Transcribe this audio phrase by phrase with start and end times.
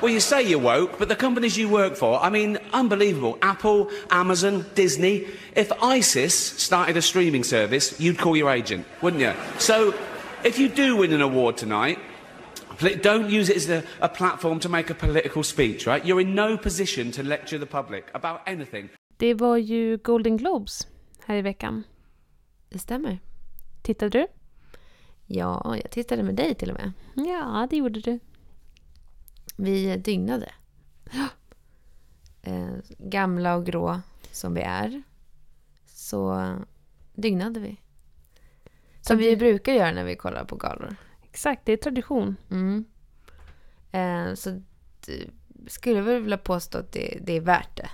[0.00, 3.36] Well, you say you're woke, but the companies you work for, I mean, unbelievable.
[3.42, 5.26] Apple, Amazon, Disney.
[5.56, 9.32] If ISIS started a streaming service, you'd call your agent, wouldn't you?
[9.58, 9.92] So,
[10.44, 11.98] if you do win an award tonight,
[13.02, 16.04] don't use it as a, a platform to make a political speech, right?
[16.04, 18.88] You're in no position to lecture the public about anything.
[19.16, 20.86] Det var ju Golden Globes
[21.26, 21.82] här i veckan.
[22.68, 23.18] Det stämmer.
[23.82, 24.26] Tittade du?
[25.26, 26.92] Ja, jag tittade med dig till och med.
[27.28, 28.18] Ja, det gjorde du.
[29.60, 30.52] Vi dygnade.
[32.42, 34.00] Eh, gamla och grå
[34.32, 35.02] som vi är
[35.86, 36.54] så
[37.14, 37.80] dygnade vi.
[39.00, 40.96] Som vi brukar göra när vi kollar på galor.
[41.22, 42.36] Exakt, det är tradition.
[42.50, 42.84] Mm.
[43.92, 44.62] Eh, så
[45.66, 47.90] skulle väl vilja påstå att det, det är värt det.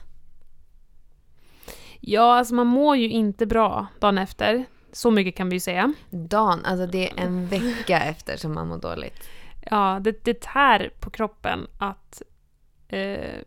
[2.00, 4.64] Ja, alltså man mår ju inte bra dagen efter.
[4.92, 5.94] Så mycket kan vi ju säga.
[6.10, 9.28] Dan, alltså det är en vecka efter som man mår dåligt.
[9.70, 12.22] Ja, det, det tär på kroppen att,
[12.88, 13.40] eh,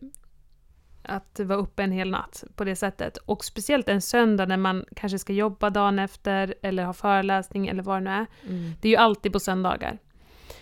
[1.02, 3.16] att vara uppe en hel natt på det sättet.
[3.16, 7.82] Och speciellt en söndag när man kanske ska jobba dagen efter eller ha föreläsning eller
[7.82, 8.26] vad det nu är.
[8.48, 8.72] Mm.
[8.80, 9.98] Det är ju alltid på söndagar.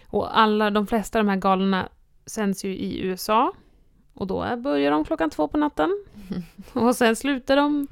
[0.07, 1.89] Och alla, de flesta av de här galorna
[2.27, 3.53] sänds ju i USA.
[4.15, 6.05] Och då börjar de klockan två på natten.
[6.73, 7.89] Och sen slutar de...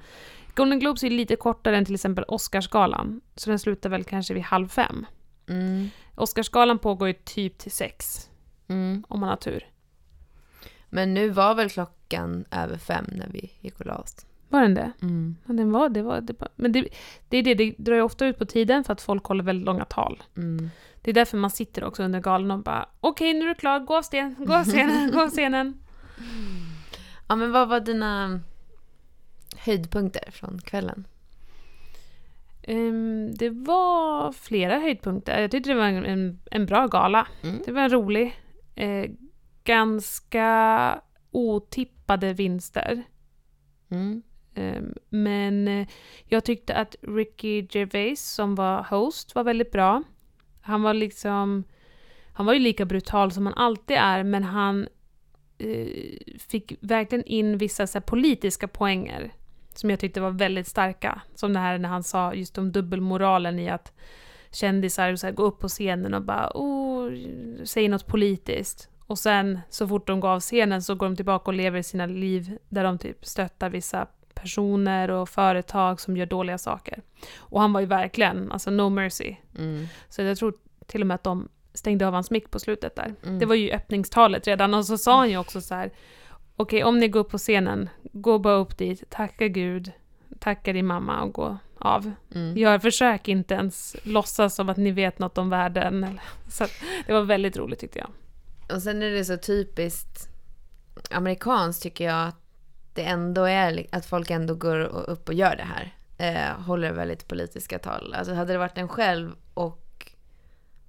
[0.54, 3.20] Golden Globes är lite kortare än till exempel Oscarsgalan.
[3.34, 5.06] Så den slutar väl kanske vid halv fem.
[5.48, 5.88] Mm.
[6.14, 8.30] Oscarsgalan pågår ju typ till sex,
[8.68, 9.04] Mm.
[9.08, 9.66] om man har tur.
[10.88, 14.26] Men nu var väl klockan över fem när vi gick och la oss.
[14.48, 14.92] Var den det?
[15.02, 15.36] Mm.
[15.46, 16.02] Ja, den var det.
[16.02, 16.88] Var, det var, men det,
[17.28, 19.66] det är det, det drar ju ofta ut på tiden för att folk håller väldigt
[19.66, 20.22] långa tal.
[20.36, 20.70] Mm.
[21.02, 23.78] Det är därför man sitter också under galan och bara okej, nu är du klar,
[23.80, 25.74] gå av, sten, gå av scenen, gå av scenen.
[27.28, 28.40] Ja, men vad var dina
[29.56, 31.06] höjdpunkter från kvällen?
[32.66, 35.40] Ehm, det var flera höjdpunkter.
[35.40, 37.26] Jag tyckte det var en, en, en bra gala.
[37.42, 37.62] Mm.
[37.64, 38.40] Det var en rolig.
[38.74, 39.10] Eh,
[39.64, 43.02] ganska otippade vinster.
[43.90, 44.22] Mm.
[44.54, 45.88] Ehm, men eh,
[46.24, 50.02] jag tyckte att Ricky Gervais som var host var väldigt bra.
[50.60, 51.64] Han var liksom...
[52.36, 54.88] Han var ju lika brutal som han alltid är, men han
[55.58, 55.88] eh,
[56.38, 59.32] fick verkligen in vissa så här, politiska poänger
[59.78, 61.20] som jag tyckte var väldigt starka.
[61.34, 63.92] Som det här när han sa just om dubbelmoralen i att
[64.50, 67.12] kändisar så här, går upp på scenen och bara oh,
[67.64, 68.88] säger något politiskt.
[69.06, 72.06] Och sen så fort de går av scenen så går de tillbaka och lever sina
[72.06, 77.02] liv där de typ stöttar vissa personer och företag som gör dåliga saker.
[77.36, 79.36] Och han var ju verkligen, alltså no mercy.
[79.58, 79.86] Mm.
[80.08, 80.54] Så jag tror
[80.86, 83.14] till och med att de stängde av hans mick på slutet där.
[83.22, 83.38] Mm.
[83.38, 85.90] Det var ju öppningstalet redan och så sa han ju också så här
[86.56, 89.92] Okej, om ni går upp på scenen, gå bara upp dit, tacka Gud,
[90.38, 92.12] tacka din mamma och gå av.
[92.34, 92.56] Mm.
[92.56, 96.20] Gör, försök inte ens låtsas som att ni vet något om världen.
[96.48, 96.66] Så
[97.06, 98.10] det var väldigt roligt tyckte jag.
[98.76, 100.28] Och sen är det så typiskt
[101.10, 102.40] amerikanskt tycker jag att
[102.94, 105.94] det ändå är att folk ändå går upp och gör det här.
[106.18, 108.14] Eh, håller väldigt politiska tal.
[108.14, 110.12] Alltså hade det varit en själv och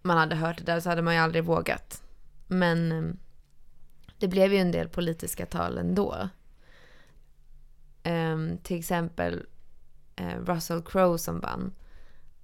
[0.01, 2.03] man hade hört det där så hade man ju aldrig vågat.
[2.47, 3.15] Men eh,
[4.19, 6.29] det blev ju en del politiska tal ändå.
[8.03, 9.45] Um, till exempel
[10.21, 11.73] uh, Russell Crowe som vann.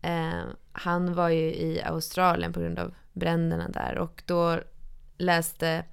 [0.05, 4.59] Uh, han var ju i Australien på grund av bränderna där och då
[5.17, 5.85] läste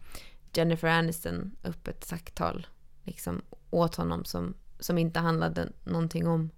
[0.53, 2.67] Jennifer Aniston upp ett tacktal
[3.05, 6.51] liksom, åt honom som, som inte handlade någonting om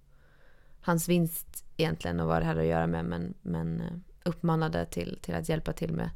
[0.81, 3.93] hans vinst egentligen och vad det hade att göra med men, men eh,
[4.23, 6.09] uppmanade till, till att hjälpa till med,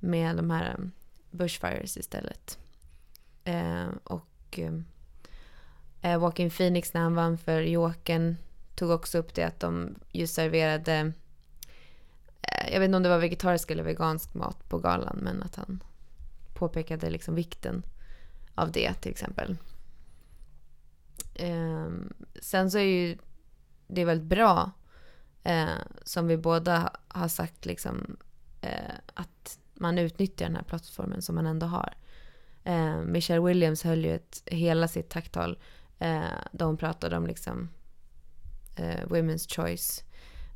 [0.00, 0.90] med de här
[1.32, 2.58] bushfires istället.
[3.44, 4.72] Eh, och eh,
[6.02, 8.36] eh Walking Phoenix när han vann för Jokern
[8.74, 11.12] tog också upp det att de ju serverade
[12.42, 15.56] eh, jag vet inte om det var vegetarisk eller vegansk mat på galan men att
[15.56, 15.82] han
[16.54, 17.82] påpekade liksom vikten
[18.54, 19.56] av det till exempel.
[21.34, 21.88] Eh,
[22.40, 23.18] sen så är ju
[23.86, 24.70] det väldigt bra
[25.42, 25.68] eh,
[26.02, 28.16] som vi båda har sagt liksom
[28.60, 31.94] eh, att man utnyttjar den här plattformen som man ändå har.
[32.64, 35.58] Eh, Michelle Williams höll ju ett, hela sitt tacktal
[35.98, 36.22] eh,
[36.52, 37.68] då hon pratade om liksom
[38.76, 40.04] eh, Women's Choice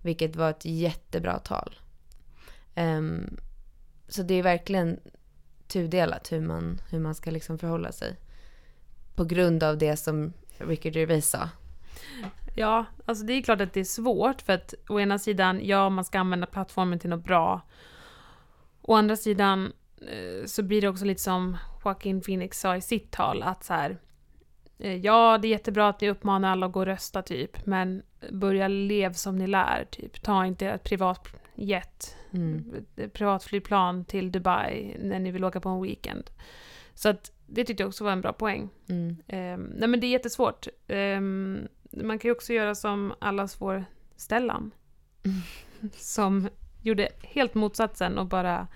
[0.03, 1.79] vilket var ett jättebra tal.
[2.75, 3.03] Eh,
[4.09, 5.01] så det är verkligen
[5.69, 8.17] tudelat hur man, hur man ska liksom förhålla sig.
[9.15, 11.49] På grund av det som Ricky Gervais sa.
[12.55, 15.89] Ja, alltså det är klart att det är svårt för att å ena sidan, ja,
[15.89, 17.61] man ska använda plattformen till något bra.
[18.87, 23.11] Å andra sidan eh, så blir det också lite som Joaquin Phoenix sa i sitt
[23.11, 23.99] tal, att så här,
[24.79, 28.03] eh, ja, det är jättebra att ni uppmanar alla att gå och rösta typ, men
[28.33, 30.23] börja lev som ni lär, typ.
[30.23, 32.75] Ta inte ert privatliv jet, Mm.
[32.97, 36.31] ett privatflygplan till Dubai när ni vill åka på en weekend.
[36.95, 38.69] Så att det tyckte jag också var en bra poäng.
[38.89, 39.17] Mm.
[39.27, 40.67] Ehm, nej men det är jättesvårt.
[40.89, 43.85] Ehm, man kan ju också göra som allas vår
[44.17, 44.71] Stellan.
[45.25, 45.39] Mm.
[45.97, 46.49] Som
[46.87, 48.67] gjorde helt motsatsen och bara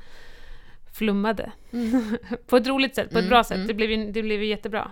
[0.92, 1.52] flummade.
[1.72, 2.16] Mm.
[2.46, 3.54] på ett roligt sätt, på ett Mm, bra sätt.
[3.56, 3.66] mm.
[3.66, 4.90] Det blev ju det blev ju jättebra.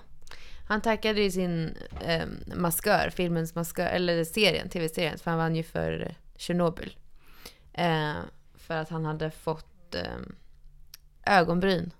[0.69, 2.27] Han tackade ju sin eh,
[2.57, 6.97] maskör, filmens maskör, eller serien, tv-serien, för han vann ju för Tjernobyl.
[7.73, 8.13] Eh,
[8.57, 10.19] för att han hade fått eh,
[11.27, 11.91] ögonbryn.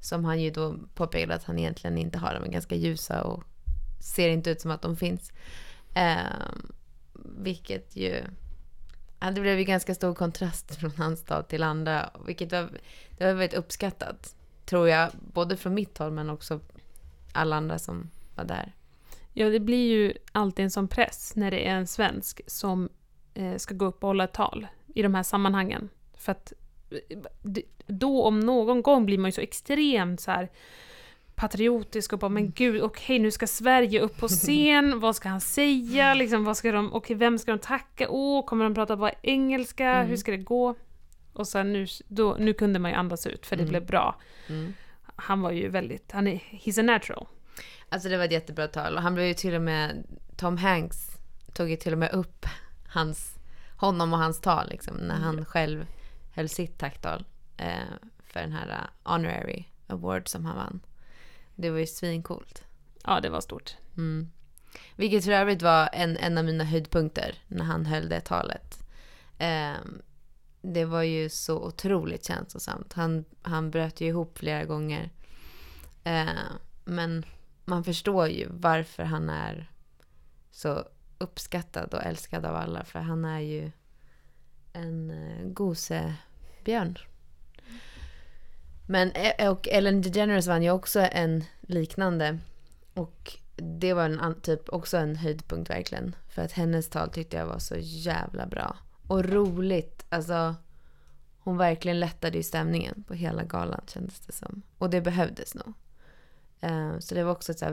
[0.00, 2.34] Som han ju då påpekade att han egentligen inte har.
[2.34, 3.44] De är ganska ljusa och
[4.00, 5.32] ser inte ut som att de finns.
[5.94, 6.16] Eh,
[7.38, 8.24] vilket ju...
[9.20, 12.10] Ja, det blev ju ganska stor kontrast från hans dag till andra.
[12.26, 12.68] Vilket var,
[13.18, 14.34] det var väldigt uppskattat.
[14.64, 16.60] Tror jag, både från mitt håll men också
[17.32, 18.72] alla andra som var där.
[19.32, 22.88] Ja, det blir ju alltid en sån press när det är en svensk som
[23.34, 25.88] eh, ska gå upp och hålla ett tal i de här sammanhangen.
[26.14, 26.52] För att
[26.90, 27.18] eh,
[27.86, 30.48] då om någon gång blir man ju så extremt så här
[31.38, 35.40] patriotisk och bara men gud, okej nu ska Sverige upp på scen, vad ska han
[35.40, 39.12] säga, liksom vad ska de, okej vem ska de tacka, åh kommer de prata bara
[39.22, 40.08] engelska, Mm.
[40.08, 40.74] hur ska det gå?
[41.32, 43.70] Och sen nu, då, nu kunde man ju andas ut för det Mm.
[43.70, 44.20] blev bra.
[44.48, 44.74] Mm.
[45.16, 47.26] Han var ju väldigt, han är, he's a natural.
[47.88, 50.06] Alltså det var ett jättebra tal och han blev ju till och med,
[50.36, 51.08] Tom Hanks
[51.52, 52.46] tog ju till och med upp
[52.88, 53.34] hans,
[53.76, 55.86] honom och hans tal liksom när han själv
[56.34, 57.24] höll sitt tacktal
[57.56, 57.68] eh,
[58.24, 60.80] för den här uh, honorary award som han vann.
[61.58, 62.64] Det var ju svincoolt.
[63.04, 63.76] Ja, det var stort.
[63.96, 64.30] Mm.
[64.96, 68.78] Vilket för övrigt var en, en av mina höjdpunkter när han höll det talet.
[69.38, 70.02] Ehm,
[70.62, 72.92] det var ju så otroligt känslosamt.
[72.92, 75.10] Han, han bröt ju ihop flera gånger.
[76.04, 76.36] Ehm,
[76.84, 77.24] men
[77.64, 79.70] man förstår ju varför han är
[80.50, 80.84] så
[81.18, 82.84] uppskattad och älskad av alla.
[82.84, 83.70] För han är ju
[84.72, 86.98] en uh, gosebjörn.
[88.90, 92.38] Men, eh, och Ellen DeGeneres vann ju också en liknande.
[92.94, 96.14] Och det var en, typ också en höjdpunkt verkligen.
[96.28, 98.76] För att hennes tal tyckte jag var så jävla bra.
[99.06, 100.06] Och roligt.
[100.08, 100.54] Alltså,
[101.38, 104.62] hon verkligen lättade ju stämningen på hela galan kändes det som.
[104.78, 105.72] Och det behövdes nog.
[106.60, 107.72] Eh, så det var också ett så här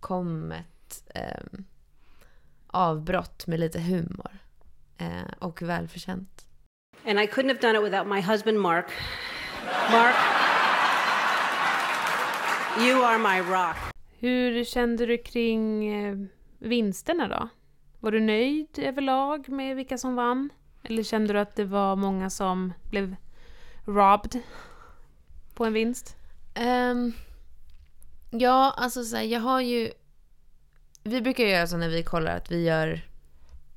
[0.00, 1.64] välkommet ehm,
[2.66, 4.38] avbrott med lite humor.
[4.98, 6.46] Eh, och välförtjänt.
[7.06, 8.90] And I couldn't have done it without my husband, Mark.
[9.90, 10.14] Mark,
[12.78, 13.76] you are my rock.
[14.18, 16.16] Hur kände du kring eh,
[16.58, 17.48] vinsterna då?
[18.00, 20.50] Var du nöjd överlag med vilka som vann?
[20.82, 23.16] Eller kände du att det var många som blev
[23.84, 24.40] robbed
[25.54, 26.16] på en vinst?
[26.54, 27.12] Ehm,
[28.30, 29.90] ja, alltså så här, jag har ju...
[31.02, 33.00] Vi brukar göra så när vi kollar att vi gör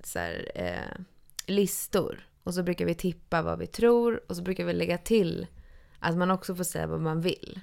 [0.03, 1.01] så här, eh,
[1.45, 2.27] listor.
[2.43, 5.47] Och så brukar vi tippa vad vi tror och så brukar vi lägga till
[6.03, 7.59] att man också får säga vad man vill.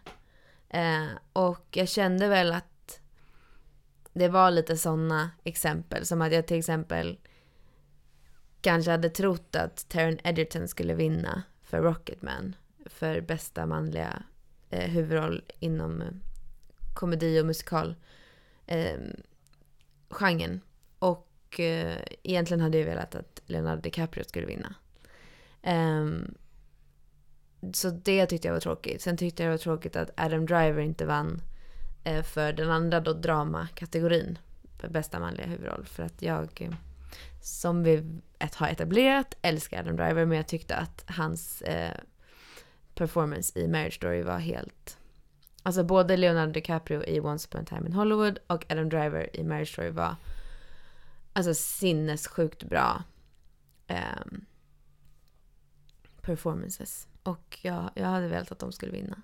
[0.69, 3.01] Eh, och jag kände väl att
[4.13, 6.07] det var lite sådana exempel.
[6.07, 7.19] Som att jag till exempel
[8.61, 12.57] kanske hade trott att Taron Edgerton skulle vinna för Rocketman.
[12.87, 14.23] För bästa manliga
[14.71, 16.09] eh, huvudroll inom eh,
[16.95, 17.95] komedi och musikal
[18.67, 18.99] eh,
[20.11, 20.61] genren.
[20.99, 24.75] Och eh, egentligen hade jag velat att Leonardo DiCaprio skulle vinna.
[25.63, 26.35] Ehm,
[27.73, 29.03] så det tyckte jag var tråkigt.
[29.03, 31.43] Sen tyckte jag det var tråkigt att Adam Driver inte vann
[32.05, 34.39] eh, för den andra då dramakategorin.
[34.79, 35.85] För bästa manliga huvudroll.
[35.85, 36.75] För att jag, eh,
[37.43, 40.27] som vi ett, har etablerat, älskar Adam Driver.
[40.27, 41.97] Men jag tyckte att hans eh,
[42.95, 44.97] performance i Marriage Story var helt...
[45.63, 49.45] Alltså både Leonardo DiCaprio i Once upon a time in Hollywood och Adam Driver i
[49.45, 50.17] Marriage Story var
[51.33, 53.03] alltså sinnessjukt bra
[53.87, 53.97] eh,
[56.23, 57.07] performances.
[57.23, 59.23] Och jag, jag hade velat att de skulle vinna.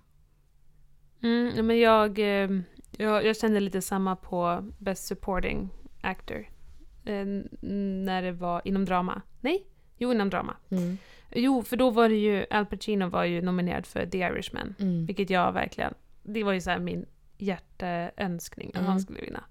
[1.22, 2.50] Mm, men jag, eh,
[2.96, 5.68] jag, jag kände lite samma på Best Supporting
[6.00, 6.48] Actor.
[7.04, 7.24] Eh,
[7.60, 9.22] när det var inom drama.
[9.40, 9.66] Nej?
[9.98, 10.56] Jo, inom drama.
[10.70, 10.98] Mm.
[11.34, 14.74] Jo, för då var det ju, Al Pacino var ju nominerad för The Irishman.
[14.78, 15.06] Mm.
[15.06, 17.06] Vilket jag verkligen, det var ju så här min
[17.38, 18.86] hjärteönskning att Mm.
[18.90, 19.44] han skulle vinna.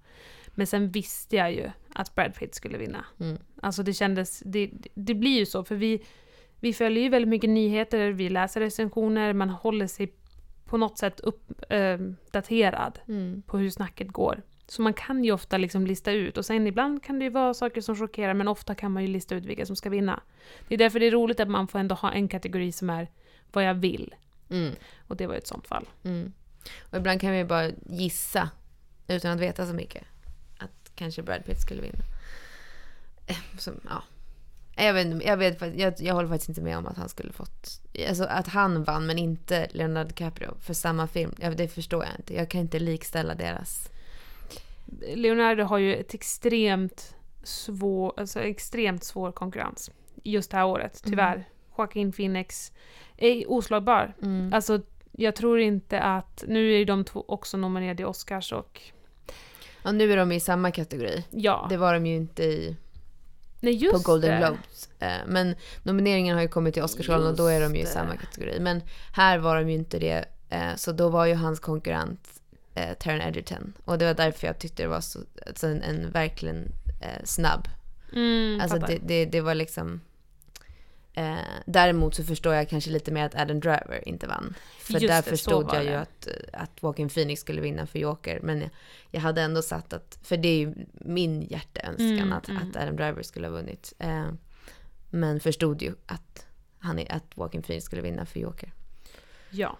[0.54, 3.04] Men sen visste jag ju att Brad Pitt skulle vinna.
[3.20, 3.38] Mm.
[3.62, 6.02] Alltså det kändes, det, det blir ju så för vi,
[6.60, 10.14] vi följer ju väldigt mycket nyheter, vi läser recensioner, man håller sig
[10.64, 13.42] på något sätt uppdaterad Mm.
[13.46, 14.42] på hur snacket går.
[14.68, 17.54] Så man kan ju ofta liksom lista ut och sen ibland kan det ju vara
[17.54, 20.20] saker som chockerar men ofta kan man ju lista ut vilka som ska vinna.
[20.68, 23.08] Det är därför det är roligt att man får ändå ha en kategori som är
[23.52, 24.14] vad jag vill.
[24.50, 24.74] Mm.
[25.08, 25.88] Och det var ett sånt fall.
[26.04, 26.32] Mm.
[26.90, 28.50] Och ibland kan vi bara gissa
[29.08, 30.04] utan att veta så mycket.
[30.58, 31.98] Att kanske Brad Pitt skulle vinna.
[33.26, 34.02] Eh, Som, ja.
[34.76, 37.80] Jag vet, jag, vet, jag, jag håller faktiskt inte med om att han skulle fått...
[38.08, 41.34] Alltså att han vann men inte Leonardo DiCaprio för samma film.
[41.56, 42.34] Det förstår jag inte.
[42.34, 43.90] Jag kan inte likställa deras...
[45.14, 49.90] Leonardo har ju ett extremt svår, alltså extremt svår konkurrens
[50.22, 51.44] just det här året, tyvärr.
[51.78, 52.72] Joaquin Phoenix
[53.16, 54.14] är oslagbar.
[54.22, 54.52] Mm.
[54.52, 54.80] Alltså,
[55.12, 56.44] jag tror inte att...
[56.48, 58.82] Nu är de två också nominerade i Oscars och
[59.82, 61.24] Ja, nu är de i samma kategori.
[61.30, 61.66] ja.
[61.70, 62.76] Det var de ju inte i,
[63.72, 64.40] Nej, på Golden.
[64.40, 64.88] Globes.
[64.98, 68.16] Eh, Men nomineringen har ju kommit till Oscarsgalan och då är de ju i samma
[68.16, 68.60] kategori.
[68.60, 68.82] Men
[69.12, 70.24] här var de ju inte det.
[70.50, 72.28] eh, Så då var ju hans konkurrent
[72.74, 73.72] eh, Taron Egerton.
[73.84, 77.68] Och det var därför jag tyckte det var så, alltså en, en verkligen eh, snabb.
[78.12, 80.00] Mm, Alltså det, det, det var liksom...
[81.18, 84.54] Eh, däremot så förstår jag kanske lite mer att Adam Driver inte vann.
[84.78, 86.00] För Just där det, förstod jag ju det.
[86.00, 88.40] att, eh, att Joaquin Phoenix skulle vinna för Joker.
[88.42, 88.70] Men jag,
[89.10, 92.62] jag hade ändå satt att, för det är ju min hjärteönskan Mm, att, mm.
[92.70, 93.92] att Adam Driver skulle ha vunnit.
[93.98, 94.26] Eh,
[95.10, 96.46] men förstod ju att,
[96.78, 98.72] han, att Joaquin Phoenix skulle vinna för Joker.
[99.50, 99.78] Ja.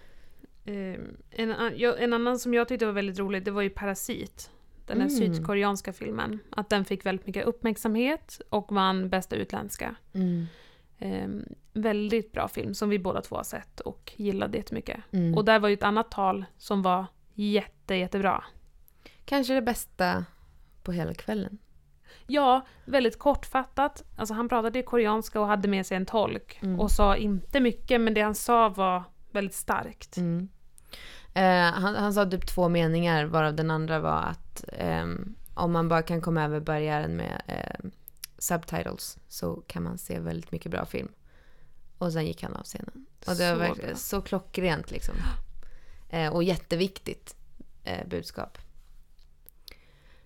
[0.65, 1.51] Ehm, en,
[1.99, 4.51] en annan som jag tyckte var väldigt rolig, det var ju Parasit.
[4.87, 5.19] Den här Mm.
[5.35, 6.39] sydkoreanska filmen.
[6.51, 9.95] Att den fick väldigt mycket uppmärksamhet och vann bästa utländska.
[10.99, 15.01] Ehm, väldigt bra film som vi båda två har sett och gillade jättemycket.
[15.11, 15.35] Mm.
[15.35, 18.45] Och där var ju ett annat tal som var jätte, jättebra.
[19.25, 20.25] Kanske det bästa
[20.83, 21.59] på hela kvällen.
[22.27, 24.05] Ja, väldigt kortfattat.
[24.17, 26.59] Alltså han pratade koreanska och hade med sig en tolk.
[26.63, 26.81] Mm.
[26.81, 30.17] Och sa inte mycket, men det han sa var väldigt starkt.
[30.17, 30.49] Mm.
[31.35, 35.89] Eh, han, han sa typ två meningar varav den andra var att ehm, om man
[35.89, 37.91] bara kan komma över barriären med ehm,
[38.47, 41.09] subtitles så kan man se väldigt mycket bra film.
[41.99, 43.07] Och sen gick han av scenen.
[43.27, 43.99] Och det var Så verkligen bra.
[43.99, 45.15] så klockrent liksom.
[46.09, 47.37] Eh, och jätteviktigt
[47.85, 48.59] eh, budskap.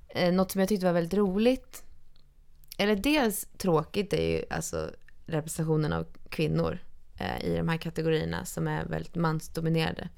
[0.09, 1.85] Eh, något som jag tyckte var väldigt roligt,
[2.79, 4.91] eller dels tråkigt är ju alltså
[5.27, 6.79] representationen av kvinnor
[7.19, 10.09] eh, i de här kategorierna som är väldigt mansdominerade.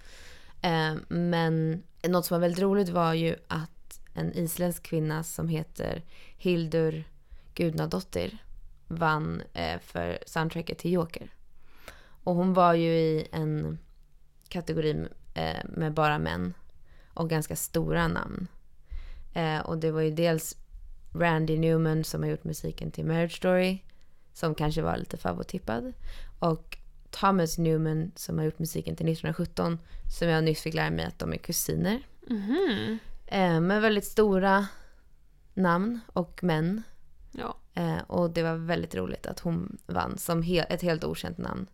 [0.63, 6.03] Eh, men något som var väldigt roligt var ju att en isländsk kvinna som heter
[6.37, 7.05] Hildur
[7.55, 8.39] Gudnadottir
[8.89, 11.35] vann eh, för soundtracket till Joker.
[12.25, 13.79] Och hon var ju i en
[14.49, 16.55] kategori eh, med bara män
[17.15, 18.47] och ganska stora namn.
[19.35, 20.57] Eh, och det var ju dels
[21.15, 23.79] Randy Newman som har gjort musiken till Marriage Story
[24.33, 25.93] som kanske var lite favorittippad.
[26.39, 26.79] Och
[27.11, 29.79] Thomas Newman som har gjort musiken till 1917
[30.19, 32.03] som jag nyss fick lära mig att de är kusiner.
[32.27, 32.99] Mhm.
[33.27, 34.67] Eh, med väldigt stora
[35.55, 36.83] namn och män.
[37.33, 37.57] Ja.
[37.75, 41.67] Eh, och det var väldigt roligt att hon vann som he- ett helt okänt namn,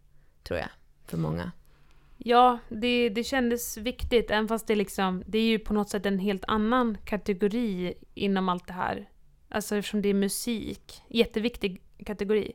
[0.42, 0.68] tror jag,
[1.06, 1.52] för många.
[2.16, 6.06] Ja, det, det kändes viktigt, även fast det liksom, det är ju på något sätt
[6.06, 9.08] en helt annan kategori inom allt det här.
[9.48, 12.52] Alltså eftersom det är musik, jätteviktig kategori.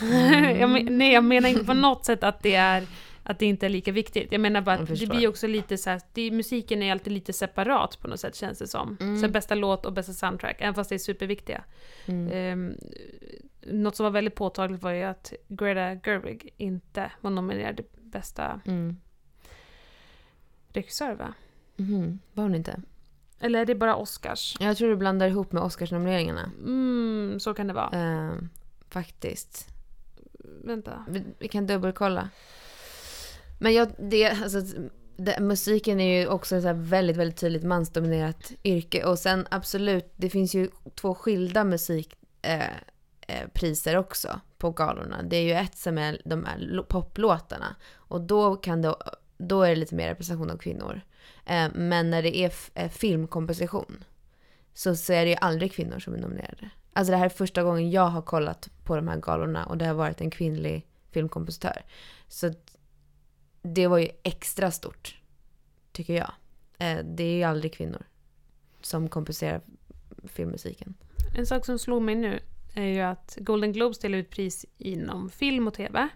[0.58, 2.86] jag men, nej, jag menar inte på något sätt att det är
[3.26, 4.32] att det inte är lika viktigt.
[4.32, 7.32] Jag menar bara att det blir också lite så här, det, musiken är alltid lite
[7.32, 8.96] separat på något sätt känns det som.
[9.00, 9.16] Mm.
[9.20, 11.64] Så bästa låt och bästa soundtrack, även fast det är superviktiga.
[12.06, 12.52] Mm.
[12.52, 12.76] Um,
[13.66, 18.96] något som var väldigt påtagligt var ju att Greta Gerwig inte var nominerad bästa Mm.
[20.68, 21.34] regissör va?
[21.76, 22.18] Mhm.
[22.32, 22.82] Var hon inte?
[23.40, 24.56] Eller är det bara Oscars?
[24.60, 26.50] Jag tror du blandar ihop med Oscarsnomineringarna.
[26.58, 27.90] Mm, så kan det vara.
[27.92, 28.34] Eh,
[28.88, 29.68] faktiskt.
[30.64, 31.04] Vänta.
[31.08, 32.28] Vi, vi kan dubbelkolla.
[33.58, 34.60] Men jag, det, alltså,
[35.16, 39.04] det, musiken är ju också ett väldigt, väldigt tydligt mansdominerat yrke.
[39.04, 42.20] Och sen absolut, det finns ju två skilda musikpriser
[43.90, 45.22] eh, eh också på galorna.
[45.22, 47.76] Det är ju ett som är de här poplåtarna.
[47.94, 48.94] Och då, kan det,
[49.38, 51.00] då är det lite mer representation av kvinnor.
[51.46, 54.04] Eh, men när det är eh, filmkomposition
[54.74, 56.70] så, så är det ju aldrig kvinnor som är nominerade.
[56.92, 59.86] Alltså det här är första gången jag har kollat på de här galorna och det
[59.86, 61.82] har varit en kvinnlig filmkompositör.
[62.28, 62.52] Så
[63.66, 65.18] det var ju extra stort,
[65.92, 66.30] tycker jag.
[66.78, 68.02] Eh, det är ju aldrig kvinnor
[68.80, 69.60] som komposerar
[70.24, 70.94] filmmusiken.
[71.36, 72.40] En sak som slog mig nu
[72.74, 76.08] är ju att Golden Globes delar ut pris inom film och TV.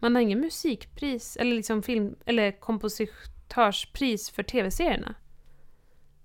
[0.00, 5.14] Man har ingen musikpris eller liksom film eller kompositörspris för TV-serierna.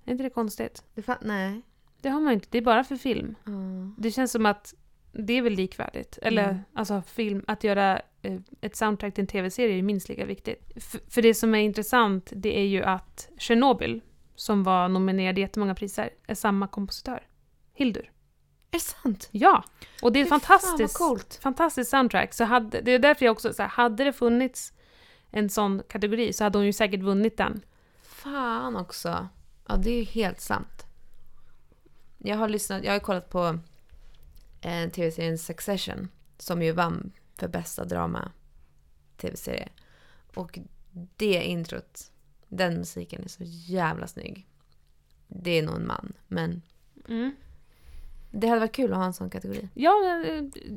[0.05, 0.83] Är inte det konstigt?
[0.95, 1.61] Det fa- nej.
[2.01, 3.35] Det har man inte, det är bara för film.
[3.45, 3.51] Ja.
[3.97, 4.73] Det känns som att
[5.19, 6.19] det är väl likvärdigt.
[6.21, 6.57] Eller Mm.
[6.73, 10.71] alltså film, att göra eh, ett soundtrack till en tv-serie är minst lika viktigt.
[10.75, 14.01] F- för det som är intressant, det är ju att Chernobyl,
[14.35, 17.27] som var nominerad i jättemånga priser, är samma kompositör.
[17.73, 18.11] Hildur.
[18.71, 19.29] Är det sant?
[19.31, 19.63] Ja!
[20.01, 22.33] Och det är ett fantastiskt, fantastiskt soundtrack.
[22.33, 24.73] Så hade, det är därför jag också, så här, hade det funnits
[25.31, 27.61] en sån kategori så hade hon ju säkert vunnit den.
[28.03, 29.27] Fan också.
[29.67, 30.85] Ja, det är ju helt sant.
[32.17, 33.59] Jag har lyssnat, jag har kollat på
[34.65, 36.07] eh, tv-serien Succession.
[36.37, 38.31] Som ju vann för bästa drama
[39.17, 39.69] tv-serie.
[40.35, 40.59] Och
[41.17, 42.11] det introt,
[42.47, 44.47] den musiken är så jävla snygg.
[45.27, 46.61] Det är nog en man, men
[47.09, 47.35] Mm.
[48.31, 49.69] det hade varit kul att ha en sån kategori.
[49.73, 49.91] Ja,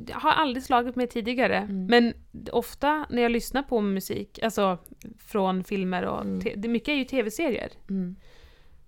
[0.07, 1.57] jag har aldrig slagit mig tidigare.
[1.57, 1.85] Mm.
[1.85, 2.13] Men
[2.51, 4.77] ofta när jag lyssnar på musik, alltså
[5.19, 6.21] från filmer och...
[6.21, 6.41] Mm.
[6.41, 7.71] te- det mycket är ju tv-serier.
[7.89, 8.15] Mm.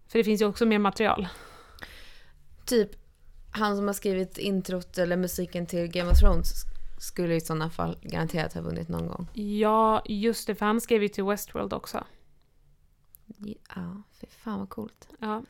[0.08, 1.27] För det finns ju också mer material.
[2.65, 2.89] Typ
[3.51, 6.65] han som har skrivit introt eller musiken till Game of Thrones
[7.00, 9.27] skulle i sådana fall garanterat ha vunnit någon gång.
[9.34, 12.03] Ja, just det, för han skrev ju till Westworld också.
[13.75, 15.08] Ja, fy fan vad coolt.
[15.20, 15.43] Ja.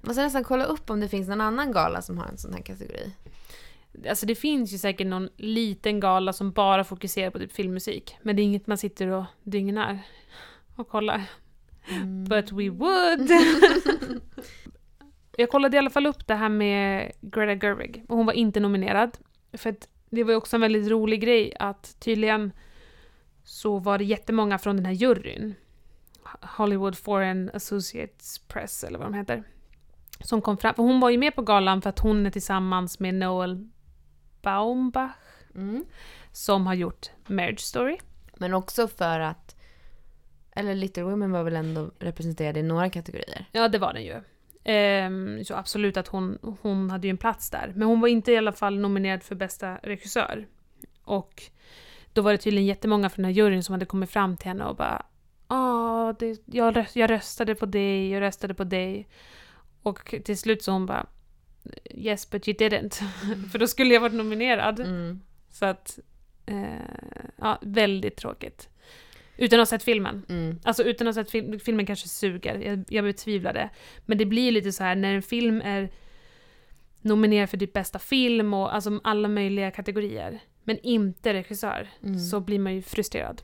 [0.00, 2.52] Man ska nästan kolla upp om det finns någon annan gala som har en sån
[2.52, 3.12] här kategori.
[4.08, 8.16] Alltså det finns ju säkert någon liten gala som bara fokuserar på typ filmmusik.
[8.22, 9.98] Men det är inget man sitter och dygnar
[10.76, 11.22] och kollar.
[12.28, 13.30] But we would!
[15.38, 18.60] jag kollade i alla fall upp det här med Greta Gerwig och hon var inte
[18.60, 19.18] nominerad.
[19.52, 22.52] För att det var ju också en väldigt rolig grej att tydligen
[23.44, 25.54] så var det jättemånga från den här juryn.
[26.42, 29.42] Hollywood Foreign Associates Press eller vad de heter.
[30.20, 32.98] Som kom fram, för hon var ju med på galan för att hon är tillsammans
[33.00, 33.68] med Noel
[34.42, 35.10] Baumbach
[35.54, 35.84] Mm.
[36.32, 37.98] som har gjort Marriage Story.
[38.36, 39.56] Men också för att,
[40.52, 43.44] eller Little Women var väl ändå representerad i några kategorier.
[43.52, 44.20] Ja, det var den ju.
[44.70, 47.72] Ehm, så absolut att hon, hon hade ju en plats där.
[47.76, 50.46] Men hon var inte i alla fall nominerad för bästa regissör.
[51.04, 51.42] Och
[52.12, 54.64] då var det tydligen jättemånga från den här juryn som hade kommit fram till henne
[54.64, 55.06] och bara
[55.48, 59.08] Ja, det, jag, röst, jag röstade på dig, jag röstade på dig.
[59.82, 61.06] Och till slut så hon bara
[61.90, 63.02] Yes, but you didn't.
[63.52, 64.80] för då skulle jag varit nominerad.
[64.80, 65.20] Mm.
[65.50, 65.98] Så att,
[66.46, 68.68] eh, ja, väldigt tråkigt.
[69.40, 70.22] Utan att ha sett filmen.
[70.28, 70.58] Mm.
[70.64, 73.70] Alltså utan att ha sett film, filmen kanske suger, jag, jag betvivlar det.
[74.06, 75.90] Men det blir lite så här när en film är
[77.02, 82.18] nominerad för typ bästa film och alltså alla möjliga kategorier, men inte regissör, Mm.
[82.18, 83.42] så blir man ju frustrerad.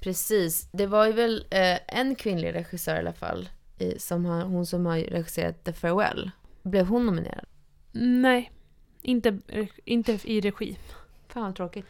[0.00, 0.68] Precis.
[0.72, 3.48] Det var ju väl eh, en kvinnlig regissör i alla fall.
[3.78, 6.30] I, som har, hon som har regisserat The Farewell.
[6.62, 7.44] Blev hon nominerad?
[7.92, 8.52] Nej,
[9.02, 9.38] inte,
[9.84, 10.78] inte i regi.
[11.28, 11.86] Fan vad tråkigt.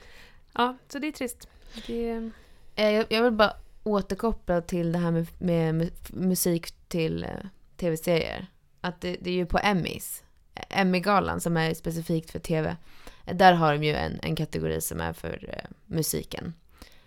[0.54, 1.48] Ja, så det är trist.
[1.86, 2.30] Det,
[2.74, 7.30] jag, jag vill bara återkoppla till det här med, med, mu- musik till eh,
[7.76, 8.46] tv-serier.
[8.80, 10.22] Att det, det är ju på Emmys.
[10.54, 12.76] eh, Emmy-galan som är specifikt för tv.
[13.24, 16.54] Eh, Där har de ju en, en kategori som är för eh, musiken.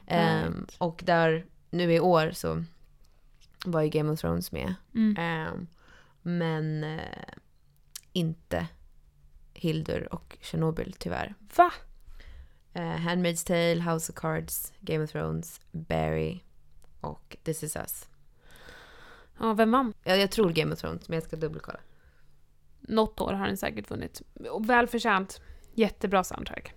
[0.08, 0.76] Ehm, Right.
[0.78, 2.64] och där, nu i år så
[3.66, 4.74] var ju Game of Thrones med.
[4.96, 5.16] mm.
[5.20, 5.68] Ehm,
[6.22, 7.00] men eh,
[8.14, 8.68] inte
[9.54, 11.34] Hildur och Chernobyl tyvärr.
[11.56, 11.72] Va?
[12.76, 16.40] Uh, Handmaid's Tale, House of Cards, Game of Thrones, Barry
[17.02, 18.08] och This is us.
[19.40, 19.94] Ja, vem vann?
[20.04, 21.80] Ja, jag tror Game of Thrones, men jag ska dubbelkolla.
[22.82, 24.22] Något år har den säkert vunnit.
[24.52, 25.42] Och välförtjänt.
[25.74, 26.74] Jättebra soundtrack.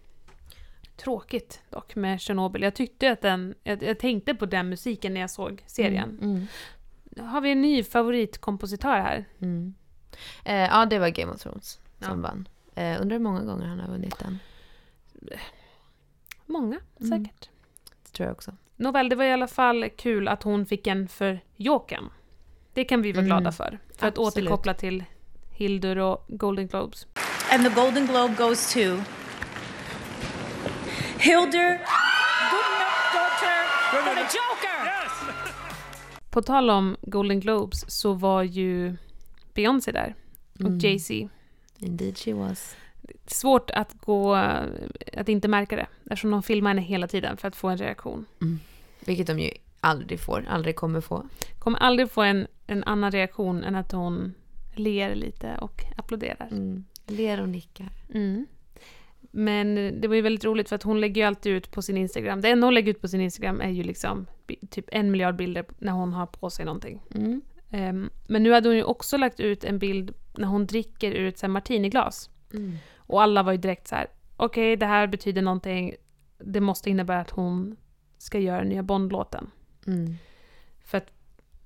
[0.96, 2.62] Tråkigt dock med Chernobyl.
[2.62, 3.54] Jag tyckte att den...
[3.62, 6.18] Jag, jag tänkte på den musiken när jag såg serien.
[6.22, 6.46] Mm.
[7.28, 9.24] Har vi en ny favoritkompositör här?
[9.40, 9.74] Mm.
[10.44, 12.28] Eh, ja, det var Game of Thrones som Ja.
[12.28, 12.48] vann.
[12.74, 14.38] Eh, undrar hur många gånger han har vunnit den.
[16.48, 17.10] Många, Mm.
[17.24, 17.48] säkert.
[18.04, 18.52] Det tror jag också.
[18.76, 22.10] Nåväl, det var i alla fall kul att hon fick en för Jokern.
[22.72, 23.26] Det kan vi vara Mm.
[23.28, 23.78] glada för.
[23.98, 24.18] För att Absolut.
[24.48, 25.04] återkoppla till
[25.50, 27.06] Hildur och Golden Globes.
[27.52, 28.78] And the Golden Globe goes to
[31.18, 31.78] Hildur
[32.50, 34.92] Guðnadóttir for the Joker.
[36.30, 38.96] På tal om Golden Globes så var ju
[39.54, 40.14] Beyoncé där.
[40.54, 40.78] Och Mm.
[40.78, 41.28] Jay-Z.
[41.78, 42.76] Indeed she was.
[43.26, 44.34] Svårt att gå...
[45.12, 45.86] Att inte märka det.
[46.04, 48.26] Eftersom de filmar henne hela tiden för att få en reaktion.
[49.04, 51.26] Vilket de ju aldrig får, aldrig kommer få.
[51.58, 54.34] Kommer aldrig få en, en annan reaktion än att hon
[54.74, 56.48] ler lite och applåderar.
[56.50, 56.84] Mm.
[57.06, 57.88] Ler och nickar.
[58.14, 58.46] Mm.
[59.30, 61.96] Men det var ju väldigt roligt för att hon lägger ju alltid ut på sin
[61.96, 62.40] Instagram.
[62.40, 64.26] Det enda hon lägger ut på sin Instagram är ju liksom
[64.70, 67.02] typ en miljard bilder när hon har på sig någonting.
[67.14, 67.40] Mm.
[67.70, 71.28] Ehm, men nu hade hon ju också lagt ut en bild när hon dricker ur
[71.28, 72.30] ett martiniglas.
[72.54, 72.76] Mm.
[73.08, 75.94] Och alla var ju direkt så här: okej det här betyder någonting.
[76.38, 77.76] Det måste innebära att hon
[78.18, 79.50] ska göra den nya Bond-låten.
[79.86, 80.14] Mm.
[80.84, 81.06] För att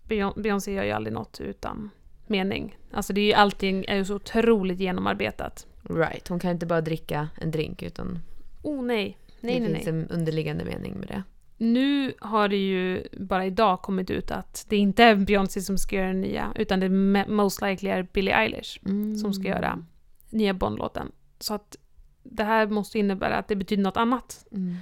[0.08, 1.90] Beyon- Beyoncé gör ju aldrig något utan
[2.26, 2.76] mening.
[2.92, 5.66] Alltså det är ju allting är ju så otroligt genomarbetat.
[5.82, 8.18] Right, hon kan inte bara dricka en drink utan
[8.62, 9.18] Oh nej.
[9.40, 9.94] Nej, det nej, finns nej.
[10.02, 11.22] en underliggande mening med det.
[11.58, 15.96] Nu har det ju bara idag kommit ut att det inte är Beyoncé som ska
[15.96, 19.16] göra den nya, utan det me- most likely är Billie Eilish Mm.
[19.16, 19.84] som ska göra
[20.30, 21.12] nya Bond-låten.
[21.42, 21.76] Så att
[22.22, 24.46] det här måste innebära att det betyder något annat.
[24.52, 24.76] Mm.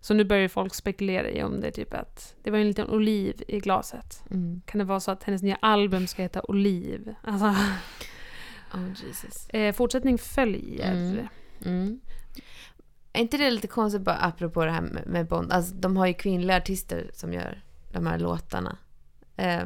[0.00, 2.90] Så nu börjar folk spekulera i om det är typ att det var en liten
[2.90, 4.22] oliv i glaset.
[4.30, 4.62] Mm.
[4.66, 7.14] Kan det vara så att hennes nya album ska heta Oliv?
[7.22, 7.54] Alltså,
[8.74, 9.48] Oh Jesus.
[9.48, 10.92] eh, fortsättning följer.
[10.92, 11.28] Mm.
[11.64, 12.00] Mm.
[13.12, 15.52] Är inte det lite konstigt bara apropå det här med, med Bond?
[15.52, 18.78] Alltså de har ju kvinnliga artister som gör de här låtarna.
[19.36, 19.62] Eh,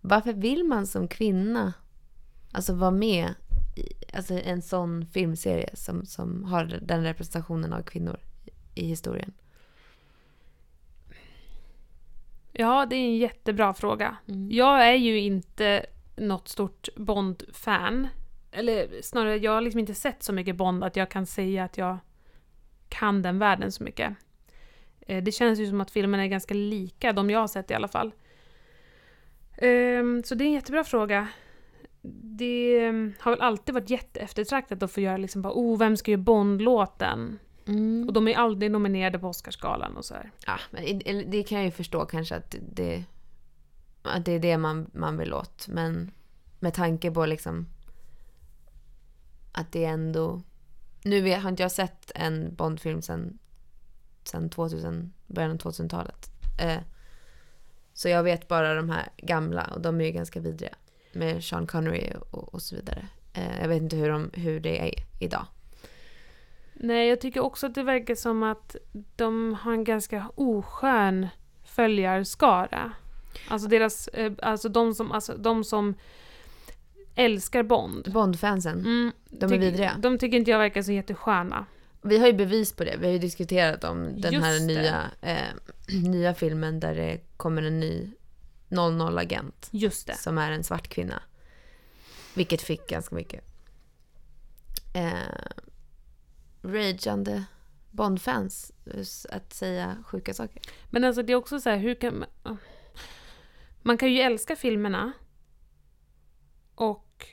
[0.00, 1.72] varför vill man som kvinna
[2.52, 3.34] alltså vara med
[4.12, 8.20] alltså, en sån filmserie som, som har den representationen av kvinnor
[8.74, 9.32] i, historien?
[12.52, 14.16] Ja, det är en jättebra fråga.
[14.28, 14.50] Mm.
[14.50, 18.08] Jag är ju inte något stort Bond-fan.
[18.52, 21.78] Eller snarare, jag har liksom inte sett så mycket Bond att jag kan säga att
[21.78, 21.98] jag
[22.88, 24.16] kan den världen så mycket.
[25.00, 27.74] Eh, Det känns ju som att filmerna är ganska lika, de jag har sett i
[27.74, 28.12] alla fall.
[29.56, 31.28] Ehm, Så det är en jättebra fråga.
[32.12, 36.10] Det ehm, har väl alltid varit jätteeftertraktat att få göra liksom bara, oh, vem ska
[36.10, 37.38] göra Bond-låten?
[37.66, 38.04] Mm.
[38.08, 40.30] Och de är aldrig nominerade på Oscarsgalan och så här.
[40.46, 43.04] Ja, men det kan jag ju förstå kanske att det,
[44.02, 45.68] att det är det man, man vill åt.
[45.68, 46.10] Men
[46.60, 47.66] med tanke på liksom
[49.52, 50.42] att det ändå...
[51.04, 53.38] Nu vet- har inte jag sett en Bondfilm sen,
[54.24, 56.30] sen 2000, början av 2000-talet.
[56.60, 56.80] Eh,
[57.92, 60.74] så jag vet bara de här gamla och de är ju ganska vidriga.
[61.14, 63.06] Med Sean Connery och, och så vidare.
[63.32, 65.46] Eh, jag vet inte hur, de, hur det är idag.
[66.74, 68.76] Nej, jag tycker också att det verkar som att
[69.16, 71.28] de har en ganska oskön
[71.64, 72.92] följarskara.
[73.48, 75.94] Alltså deras, eh, alltså de som, alltså de som
[77.14, 78.12] älskar Bond.
[78.12, 79.96] Bondfansen, Mm, de är vidriga.
[79.98, 81.66] De tycker inte jag verkar så jättesköna.
[82.02, 82.96] Vi har ju bevis på det.
[83.00, 84.74] Vi har ju diskuterat om den här Just det.
[84.74, 88.10] nya, eh, nya filmen där det kommer en ny
[88.74, 90.14] 00-agent Just det.
[90.14, 91.22] som är en svart kvinna.
[92.34, 93.44] Vilket fick ganska mycket
[94.94, 95.12] eh,
[96.62, 97.44] rageande
[97.90, 98.72] Bond-fans
[99.30, 100.62] att säga sjuka saker.
[100.90, 102.58] Men alltså det är också så här, hur kan man...
[103.82, 105.12] Man kan ju älska filmerna.
[106.74, 107.26] Och...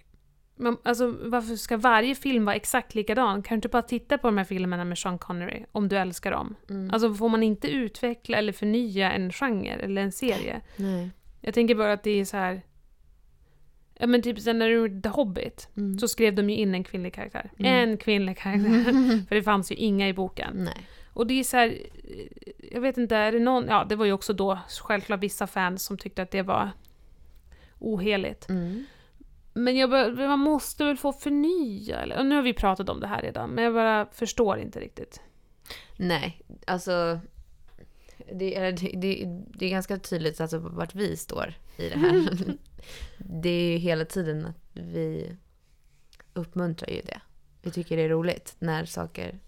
[0.56, 3.44] Man, alltså varför ska varje film vara exakt likadan?
[3.44, 6.32] Kan du inte bara titta på de här filmerna med Sean Connery om du älskar
[6.32, 6.56] dem?
[6.92, 10.62] Alltså får man inte utveckla eller förnya en genre eller en serie?
[10.76, 11.12] Nej.
[11.42, 12.62] Jag tänker bara att det är så här...
[13.94, 16.00] Ja men typ sen när de gjorde The Hobbit Mm.
[16.00, 17.52] så skrev de ju in en kvinnlig karaktär.
[17.58, 18.84] En kvinnlig karaktär.
[19.28, 20.54] För det fanns ju inga i boken.
[20.56, 20.88] Nej.
[21.14, 21.78] Och det är så här,
[22.72, 25.84] jag vet inte, är det någon, ja det var ju också då självklart vissa fans
[25.84, 26.70] som tyckte att det var
[27.80, 28.50] oheligt.
[28.50, 28.86] Mm.
[29.54, 32.20] Men jag bara, man måste väl få förnya, eller?
[32.20, 35.22] Och nu har vi pratat om det här redan, men jag bara förstår inte riktigt.
[35.98, 37.20] Nej, alltså...
[38.34, 42.30] Det är, det, det, det är ganska tydligt alltså vart vi står i det här.
[43.18, 45.36] det är ju hela tiden att vi
[46.34, 47.22] uppmuntrar ju det.
[47.62, 49.40] Vi tycker det är roligt när saker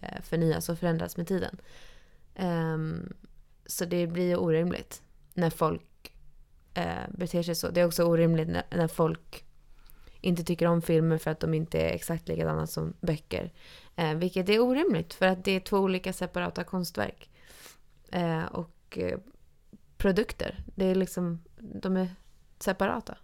[0.00, 1.60] eh, förnyas och förändras med tiden.
[2.34, 3.12] Ehm,
[3.66, 5.02] så det blir ju orimligt
[5.34, 6.12] när folk
[6.74, 7.70] eh, beter sig så.
[7.70, 9.44] Det är också orimligt när, när folk
[10.20, 13.52] inte tycker om filmer för att de inte är exakt likadana som böcker.
[13.96, 17.30] Eh, vilket är orimligt för att det är två olika separata konstverk.
[18.12, 19.18] Eh, och eh,
[19.96, 20.64] produkter.
[20.74, 22.08] Det är liksom, de är
[22.58, 23.18] separata.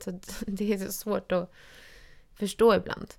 [0.00, 0.10] Så
[0.46, 1.52] det är så svårt att
[2.32, 3.14] förstå ibland.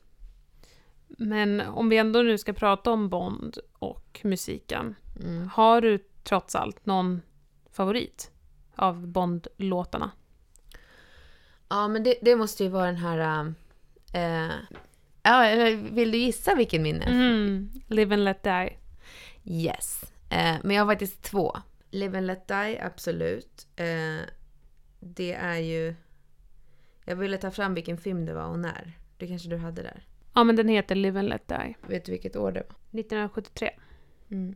[1.08, 5.47] Men om vi ändå nu ska prata om Bond och musiken, Mm.
[5.54, 7.21] har du trots allt någon
[7.71, 8.32] favorit
[8.75, 10.12] av Bond-låtarna?
[11.69, 13.54] Ja, men det, det måste ju vara den här...
[14.13, 14.52] Eh,
[15.23, 15.41] ja,
[15.91, 17.12] vill du gissa vilken min är?
[17.12, 18.78] Mm, Live and Let Die.
[19.43, 20.04] Yes.
[20.29, 21.57] Eh, men jag har faktiskt två.
[21.91, 23.67] Live and Let Die, absolut.
[23.75, 24.19] Eh,
[24.99, 25.95] det är ju...
[27.05, 28.97] Jag ville ta fram vilken film det var och när.
[29.17, 30.07] Det kanske du hade där.
[30.33, 31.75] Ja, men den heter Live and Let Die.
[31.87, 32.75] Vet du vilket år det var?
[32.99, 33.69] 1973.
[34.31, 34.55] Mm.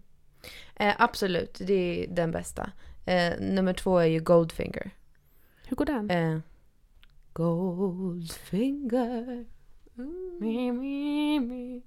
[0.76, 2.72] Eh, absolut, det är den bästa.
[3.06, 4.92] Eh, nummer två är ju Goldfinger.
[5.68, 6.10] Hur går den?
[6.10, 6.40] Eh,
[7.34, 8.66] Goldfinger.
[10.40, 11.82] Me.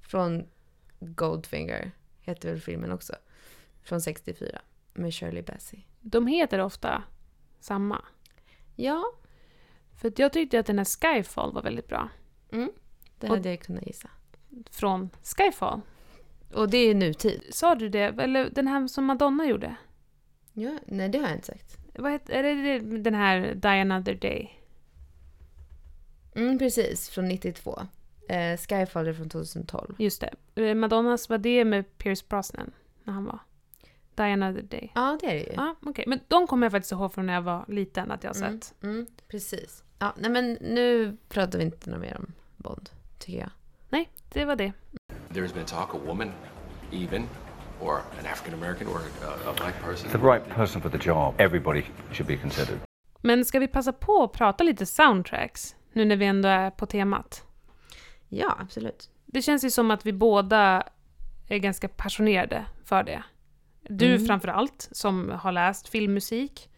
[0.00, 0.46] Från
[1.00, 1.92] Goldfinger
[2.26, 3.14] heter väl filmen också.
[3.82, 4.60] Från 64
[4.94, 5.80] med Shirley Bassey.
[6.00, 7.02] De heter ofta
[7.60, 8.04] samma.
[8.76, 9.04] Ja,
[10.00, 12.08] För jag tyckte att den här Skyfall var väldigt bra.
[12.50, 14.10] det Och- hade jag kunnat gissa.
[14.70, 15.80] Från Skyfall.
[16.54, 17.42] Och det är nutid.
[17.50, 17.98] Sa du det?
[18.22, 19.76] Eller den här som Madonna gjorde?
[20.52, 21.76] Ja, nej, det har jag inte sagt.
[21.94, 24.60] Vad heter, är det den här Die Another Day?
[26.34, 27.86] Mm, precis, från 92.
[28.28, 29.94] Eh, Skyfall är från 2012.
[29.98, 30.62] Just det.
[30.68, 32.70] Eh, Madonnas var det med Pierce Brosnan
[33.04, 33.38] när han var.
[34.14, 34.92] Die Another Day.
[34.94, 35.52] Ja, det är det ju.
[35.56, 36.04] Ja, okej.
[36.08, 38.60] Men de kommer jag faktiskt ihåg från när jag var liten att jag har Mm,
[38.60, 38.74] sett.
[38.82, 39.84] mm, precis.
[39.98, 43.50] Ja, nej men nu pratar vi inte något mer om Bond, tycker jag.
[43.88, 44.72] Nej, det var det.
[45.28, 46.32] There's been talk a woman,
[46.92, 47.22] even,
[47.80, 50.10] or an African American, or a, a black person.
[50.10, 52.78] The right person for the job, everybody should be considered.
[53.20, 55.76] Men ska vi passa på att prata lite soundtracks?
[55.92, 57.45] Nu när vi ändå är på temat.
[58.28, 59.10] Ja, absolut.
[59.26, 60.88] det känns ju som att vi båda
[61.48, 63.22] är ganska passionerade för det.
[63.88, 64.26] Du Mm.
[64.26, 66.70] framför allt, som har läst filmmusik.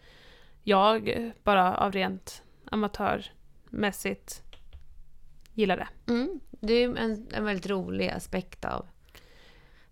[0.63, 4.43] Jag bara av rent amatörmässigt
[5.55, 6.13] gillar det.
[6.13, 6.41] Mm.
[6.51, 8.87] Det är en, en väldigt rolig aspekt av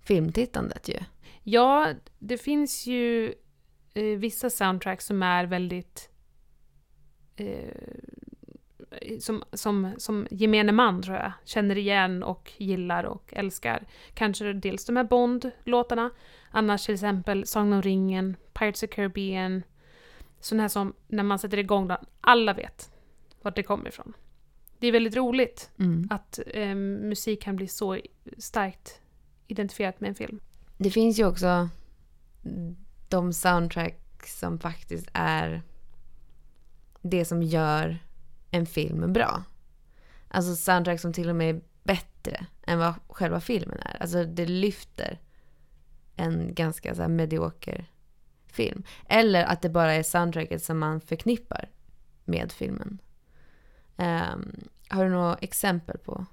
[0.00, 0.98] filmtittandet ju.
[1.42, 3.34] Ja, det finns ju
[3.94, 6.10] eh, vissa soundtracks som är väldigt...
[7.36, 7.68] Eh,
[9.20, 13.86] som, som, som gemene man, tror jag, känner igen och gillar och älskar.
[14.14, 16.10] Kanske dels de här Bond-låtarna,
[16.50, 19.62] annars till exempel Sagan om ringen, Pirates of the Caribbean.
[20.40, 22.90] Sådana här som, när man sätter igång den, alla vet
[23.42, 24.12] vart det kommer ifrån.
[24.78, 26.08] Det är väldigt roligt Mm.
[26.10, 27.98] att eh, musik kan bli så
[28.38, 29.00] starkt
[29.46, 30.40] identifierat med en film.
[30.78, 31.68] Det finns ju också
[33.08, 35.62] de soundtrack som faktiskt är
[37.02, 37.98] det som gör
[38.50, 39.42] en film bra.
[40.28, 43.96] Alltså soundtrack som till och med är bättre än vad själva filmen är.
[44.00, 45.20] Alltså det lyfter
[46.16, 47.86] en ganska så medioker
[48.46, 48.82] film.
[49.08, 51.68] Eller att det bara är soundtracket som man förknippar
[52.24, 52.98] med filmen.
[53.96, 56.26] Ehm, har du några exempel på?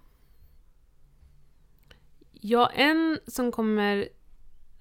[2.32, 4.10] Ja, en som kommer,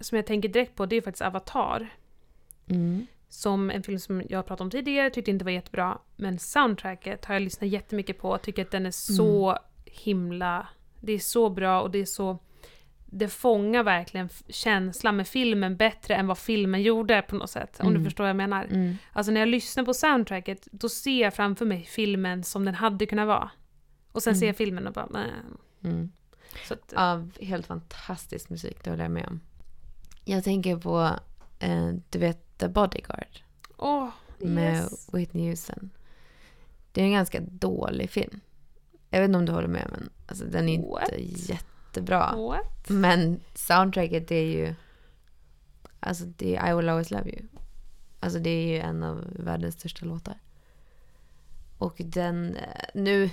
[0.00, 1.96] som jag tänker direkt på, det är faktiskt Avatar.
[2.66, 3.06] Mm.
[3.32, 5.98] Som en film som jag pratade om tidigare, tyckte inte var jättebra.
[6.16, 10.68] Men soundtracket har jag lyssnat jättemycket på, tycker att den är så himla...
[11.00, 12.38] Det är så bra och det är så...
[13.06, 17.80] Det fångar verkligen känslan med filmen bättre än vad filmen gjorde på något sätt.
[17.80, 18.04] Om du Mm.
[18.04, 18.64] förstår vad jag menar.
[18.64, 18.96] Mm.
[19.12, 23.06] Alltså när jag lyssnar på soundtracket, då ser jag framför mig filmen som den hade
[23.06, 23.50] kunnat vara.
[24.12, 25.30] Och sen ser jag filmen och bara, nej.
[25.84, 26.12] Mm.
[26.70, 29.40] Att, Ja, helt fantastisk musik, det håller jag med om.
[30.24, 31.10] Jag tänker på,
[31.58, 33.42] eh, du vet, The Bodyguard
[33.76, 35.08] åh, med yes.
[35.12, 35.90] Whitney Houston.
[36.92, 38.40] Det är en ganska dålig film.
[39.10, 41.12] Jag vet inte om du håller med, men alltså, den är What?
[41.12, 42.36] inte jättebra.
[42.36, 42.88] What?
[42.88, 44.74] Men soundtracket är ju...
[46.00, 47.42] Alltså det är I will always love you.
[48.20, 50.38] Alltså det är ju en av världens största låtar.
[51.78, 52.56] Och den...
[52.56, 53.30] eh, Nu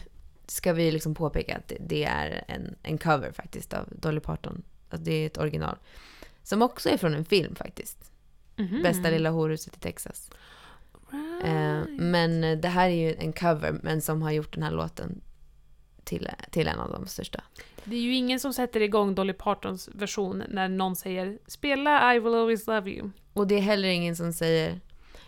[0.47, 4.63] ska vi liksom påpeka att det, det är en, en cover faktiskt av Dolly Parton.
[4.89, 5.77] Alltså det är ett original.
[6.43, 8.08] Som också är från en film faktiskt.
[8.59, 8.81] Mhm.
[8.83, 10.31] Bästa lilla horhuset i Texas.
[11.43, 14.71] Eh, men eh, det här är ju en cover, men som har gjort den här
[14.71, 15.21] låten
[16.03, 17.43] till, till en av de största.
[17.83, 22.19] Det är ju ingen som sätter igång Dolly Partons version när någon säger “Spela I
[22.19, 23.09] will always love you”.
[23.33, 24.79] Och det är heller ingen som säger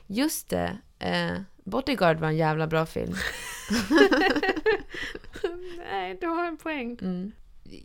[0.08, 1.32] Just det, eh,
[1.64, 3.14] Bodyguard var en jävla bra film.
[5.78, 6.98] Nej, du har en poäng.
[7.02, 7.32] Mm.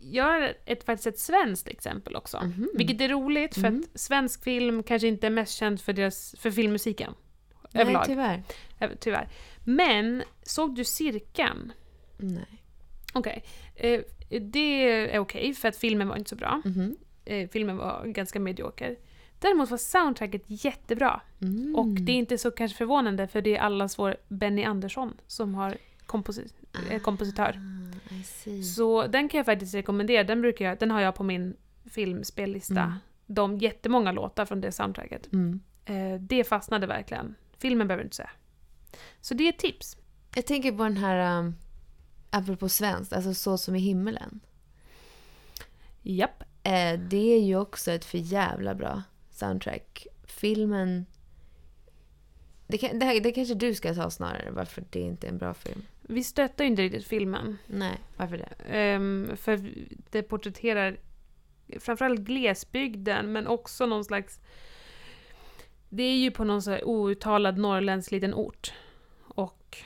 [0.01, 2.37] Jag har ett, faktiskt ett svenskt exempel också.
[2.43, 2.69] Mhm.
[2.73, 3.83] Vilket är roligt för Mhm.
[3.93, 7.13] att svensk film kanske inte är mest känd för, deras, för filmmusiken.
[7.71, 8.05] Nej, Överlag.
[8.05, 8.43] tyvärr.
[8.79, 9.27] Eh, Tyvärr.
[9.63, 11.71] Men, såg du Cirkeln?
[12.17, 12.61] Nej.
[13.13, 13.43] Okej.
[13.75, 14.01] Eh,
[14.41, 16.61] det är okej, för att filmen var inte så bra.
[16.65, 16.97] Mhm.
[17.25, 18.95] Eh, filmen var ganska medioker.
[19.39, 21.21] Däremot var soundtracket jättebra.
[21.41, 21.75] Mm.
[21.75, 25.55] Och det är inte så kanske förvånande för det är allas vår Benny Andersson som
[25.55, 26.51] har komposi-
[26.91, 27.59] är kompositör.
[28.63, 30.23] Så den kan jag faktiskt rekommendera.
[30.23, 32.81] Den, brukar jag, den har jag på min filmspellista.
[32.81, 32.93] Mm.
[33.25, 35.33] De jättemånga låtar från det soundtracket.
[35.33, 35.59] Mm.
[35.85, 37.35] Eh, det fastnade verkligen.
[37.57, 38.31] Filmen behöver du inte säga.
[39.21, 39.97] Så det är ett tips.
[40.35, 41.55] Jag tänker på den här, um,
[42.29, 44.39] apropå svenskt, alltså Så som i himmelen.
[46.01, 46.43] Japp.
[46.63, 50.07] Eh, det är ju också ett för jävla bra soundtrack.
[50.23, 51.05] Filmen...
[52.67, 55.37] Det, kan, det, här, det kanske du ska ta snarare, varför det inte är en
[55.37, 55.81] bra film.
[56.07, 57.57] Vi stöttar ju inte riktigt filmen.
[57.67, 58.53] Nej, varför det?
[58.69, 59.59] Ehm, för
[60.11, 60.97] det porträtterar
[61.79, 64.39] framförallt glesbygden men också någon slags...
[65.89, 68.73] Det är ju på någon så här outtalad norrländsk liten ort.
[69.27, 69.77] Och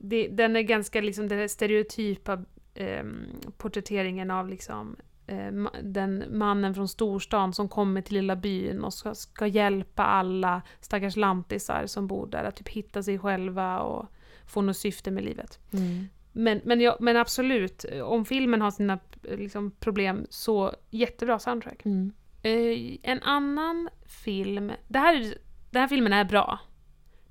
[0.00, 6.88] det, den är ganska liksom den stereotypa ehm, porträtteringen av liksom eh, den mannen från
[6.88, 12.26] storstan som kommer till lilla byn och ska, ska hjälpa alla stackars lantisar som bor
[12.26, 14.06] där att typ hitta sig själva och
[14.46, 15.58] få något syfte med livet.
[15.72, 16.08] Mm.
[16.32, 21.84] Men, men, ja, men absolut, om filmen har sina liksom, problem så jättebra soundtrack.
[21.84, 22.12] Mm.
[22.42, 25.38] Eh, en annan film, det här, är-
[25.70, 26.58] den här filmen är bra.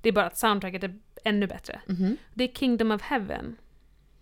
[0.00, 1.80] Det är bara att soundtracket är ännu bättre.
[1.86, 2.16] Mhm.
[2.34, 3.56] Det är Kingdom of Heaven.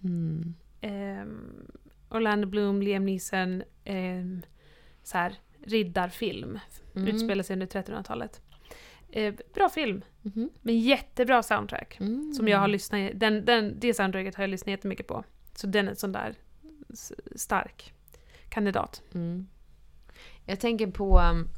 [0.04, 0.54] Mm.
[0.80, 1.66] Ehm,
[2.10, 4.42] Orlando Bloom, Liam Neeson, um,
[5.02, 6.58] så här, riddarfilm.
[6.96, 7.08] Mm.
[7.08, 8.40] Utspelar sig under 1300-talet.
[9.12, 10.50] Eh, bra film, Mhm.
[10.62, 11.96] men jättebra soundtrack.
[12.00, 12.32] Mm.
[12.34, 15.24] Som jag har lyssnat, den, den, det soundtracket har jag lyssnat jättemycket på.
[15.54, 16.34] Så den är en sån där
[17.36, 17.92] stark
[18.48, 19.02] kandidat.
[19.14, 19.46] Mm.
[20.46, 21.48] Jag tänker på um,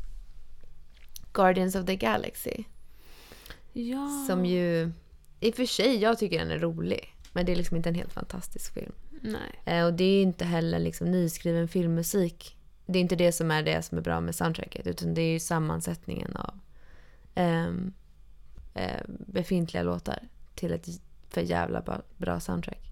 [1.32, 2.64] Guardians of the Galaxy.
[3.72, 4.24] Ja.
[4.28, 4.92] Som ju,
[5.40, 7.14] i och för sig, jag tycker den är rolig.
[7.32, 8.92] Men det är liksom inte en helt fantastisk film.
[9.22, 9.60] Nej.
[9.78, 12.56] Eh, och det är ju inte heller liksom nyskriven filmmusik.
[12.86, 14.86] Det är inte det som är det som är bra med soundtracket.
[14.86, 16.60] Utan det är ju sammansättningen av
[17.34, 20.18] eh, befintliga låtar
[20.54, 20.86] till ett
[21.28, 22.90] för jävla bra, bra soundtrack.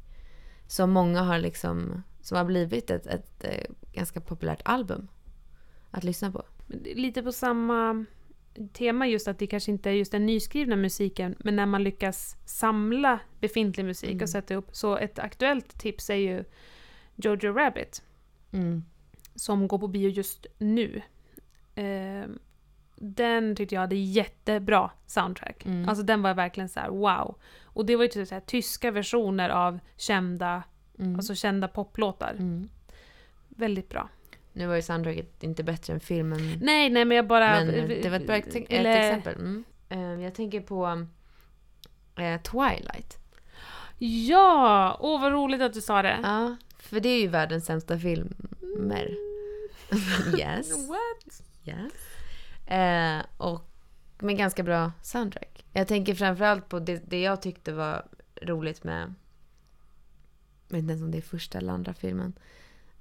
[0.66, 5.08] Som många har liksom, som har blivit ett, ett, eh, ganska populärt album
[5.90, 6.42] att lyssna på.
[6.94, 8.04] Lite på samma
[8.72, 12.36] tema just att det kanske inte är just den nyskrivna musiken men när man lyckas
[12.44, 14.22] samla befintlig musik Mm.
[14.22, 14.68] och sätta upp.
[14.76, 16.44] Så ett aktuellt tips är ju
[17.16, 18.02] Jojo Rabbit
[18.52, 18.84] Mm.
[19.34, 21.02] som går på bio just nu.
[21.74, 22.24] Eh,
[23.04, 25.64] den tyckte jag hade jättebra soundtrack.
[25.66, 25.88] Mm.
[25.88, 27.34] Alltså den var verkligen så här: wow.
[27.64, 30.62] Och det var ju typ så här, tyska versioner av kända,
[30.98, 31.16] Mm.
[31.16, 32.30] alltså kända poplåtar.
[32.38, 32.68] Mm.
[33.48, 34.08] Väldigt bra.
[34.52, 36.38] Nu var ju soundtracket inte bättre än filmen.
[36.62, 37.50] Nej, nej men jag bara...
[37.64, 39.34] Men eh, det var ett bra ett Eller- exempel.
[39.34, 39.64] Mm.
[39.88, 41.06] Eh, Jag tänker på
[42.18, 43.18] eh, Twilight.
[43.98, 44.96] Ja!
[45.00, 46.18] Åh vad roligt att du sa det.
[46.22, 49.08] Ja, för det är ju världens sämsta filmer.
[50.38, 50.88] yes.
[50.88, 51.42] What?
[51.64, 51.92] yes.
[52.66, 53.68] Eh, och
[54.18, 55.64] med ganska bra soundtrack.
[55.72, 58.06] Jag tänker framförallt på det, det jag tyckte var
[58.42, 59.14] roligt med...
[60.68, 62.32] Jag vet inte ens om det är första eller andra filmen.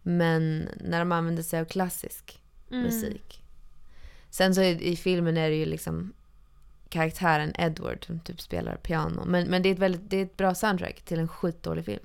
[0.01, 2.83] Men när de använder sig av klassisk Mm.
[2.83, 3.43] musik.
[4.29, 6.13] Sen så i, i filmen är det ju liksom
[6.89, 9.25] karaktären Edward som typ spelar piano.
[9.25, 12.03] Men, men det, är ett väldigt, det är ett bra soundtrack till en skitdålig film.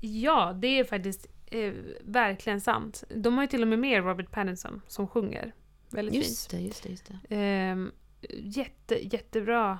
[0.00, 3.04] Ja, det är faktiskt eh, verkligen sant.
[3.14, 5.52] De har ju till och med med Robert Pattinson som sjunger.
[5.94, 7.12] Väldigt Just det, just det, just det.
[7.12, 7.24] fint.
[7.30, 7.92] Ehm,
[8.38, 9.78] jätte, jättebra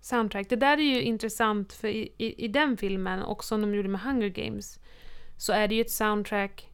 [0.00, 0.48] soundtrack.
[0.48, 3.88] Det där är ju intressant för i, i, i den filmen, och som de gjorde
[3.88, 4.78] med Hunger Games,
[5.36, 6.70] så är det ju ett soundtrack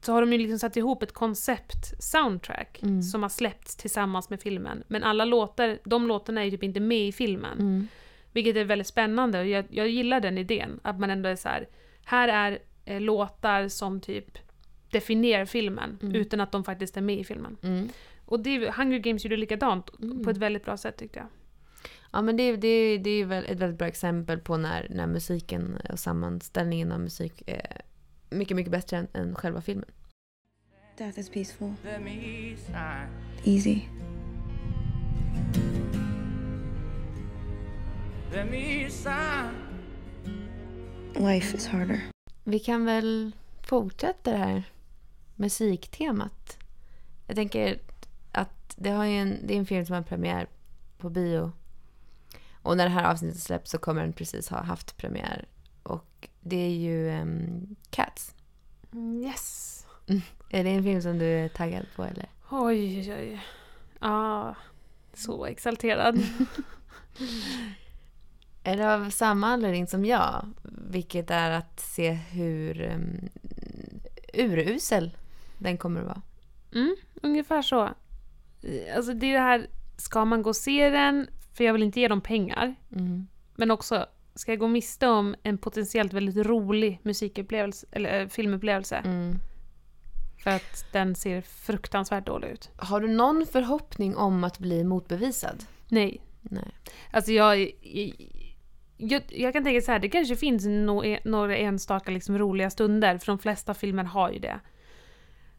[0.00, 3.02] så har de ju liksom satt ihop ett koncept-soundtrack Mm.
[3.02, 4.84] som har släppts tillsammans med filmen.
[4.88, 7.58] Men alla låtar, de låtarna är ju typ inte med i filmen.
[7.58, 7.88] Mm.
[8.32, 10.80] Vilket är väldigt spännande och jag, jag gillar den idén.
[10.82, 11.68] Att man ändå är så här.
[12.04, 14.38] här är eh, låtar som typ
[14.90, 16.14] definierar filmen Mm.
[16.14, 17.56] utan att de faktiskt är med i filmen.
[17.62, 17.88] Mm.
[18.24, 20.24] Och det, Hunger Games gjorde likadant Mm.
[20.24, 21.26] på ett väldigt bra sätt tyckte jag.
[22.12, 25.76] Ja men det, det, det är väl ett väldigt bra exempel på när, när musiken
[25.90, 27.80] och sammanställningen av musik är
[28.30, 29.88] mycket, mycket bättre än, än själva filmen.
[30.98, 31.72] Death is peaceful.
[33.44, 33.80] Easy.
[41.14, 42.00] Life is harder.
[42.44, 44.62] Vi kan väl fortsätta det här
[45.36, 46.58] musiktemat.
[47.26, 47.78] Jag tänker
[48.32, 50.48] att det, har en, det är en film som har premiär
[50.98, 51.52] på bio.
[52.62, 55.48] Och när det här avsnittet släpps så kommer den precis ha haft premiär.
[55.82, 58.34] Och det är ju um, Cats.
[59.24, 59.86] Yes!
[60.50, 62.28] Är det en film som du är taggad på eller?
[62.50, 63.46] Oj, oj, oj.
[64.00, 64.54] Ja,
[65.14, 66.18] så exalterad.
[68.62, 70.52] Är det av samma anledning som jag?
[70.90, 73.28] Vilket är att se hur um,
[74.34, 75.16] urusel
[75.58, 76.22] den kommer att vara.
[76.74, 77.84] Mm, ungefär så.
[77.84, 79.66] Eh, Alltså det är det här,
[79.96, 82.74] ska man gå och se den, för jag vill inte ge dem pengar.
[82.92, 83.26] Mm.
[83.54, 88.96] Men också, ska jag gå miste om en potentiellt väldigt rolig musikupplevelse, eller äh, filmupplevelse?
[88.96, 89.38] Mm.
[90.44, 92.70] För att den ser fruktansvärt dålig ut.
[92.76, 95.64] Har du någon förhoppning om att bli motbevisad?
[95.88, 96.22] Nej.
[96.40, 96.74] Nej.
[97.10, 97.60] Alltså jag...
[97.82, 98.12] Jag,
[98.96, 103.18] jag, jag kan tänka så här, det kanske finns no, några enstaka liksom roliga stunder,
[103.18, 104.60] för de flesta filmer har ju det.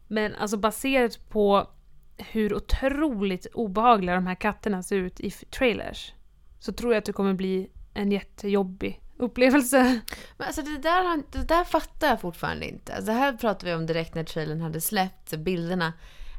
[0.08, 1.70] Men alltså baserat på
[2.16, 6.12] hur otroligt obehagliga de här katterna ser ut i trailers,
[6.60, 10.00] så tror jag att det kommer bli en jättejobbig upplevelse.
[10.36, 12.94] Men alltså det där, det där fattar jag fortfarande inte.
[12.94, 15.92] Alltså det här pratade vi om direkt när trailern hade släppts, bilderna.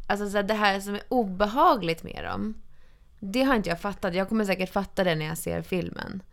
[0.08, 2.62] Alltså så det här som är obehagligt med dem,
[3.20, 4.16] det har inte jag fattat.
[4.16, 6.24] Jag kommer säkert fatta det när jag ser filmen.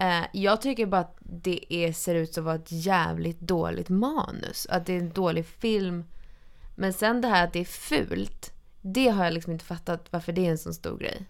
[0.00, 3.88] Eh, jag tycker bara att det är, ser ut som att vara ett jävligt dåligt
[3.88, 4.66] manus.
[4.70, 6.04] Att det är en dålig film.
[6.78, 10.32] Men sen det här att det är fult, det har jag liksom inte fattat varför
[10.32, 11.22] det är en sån stor grej.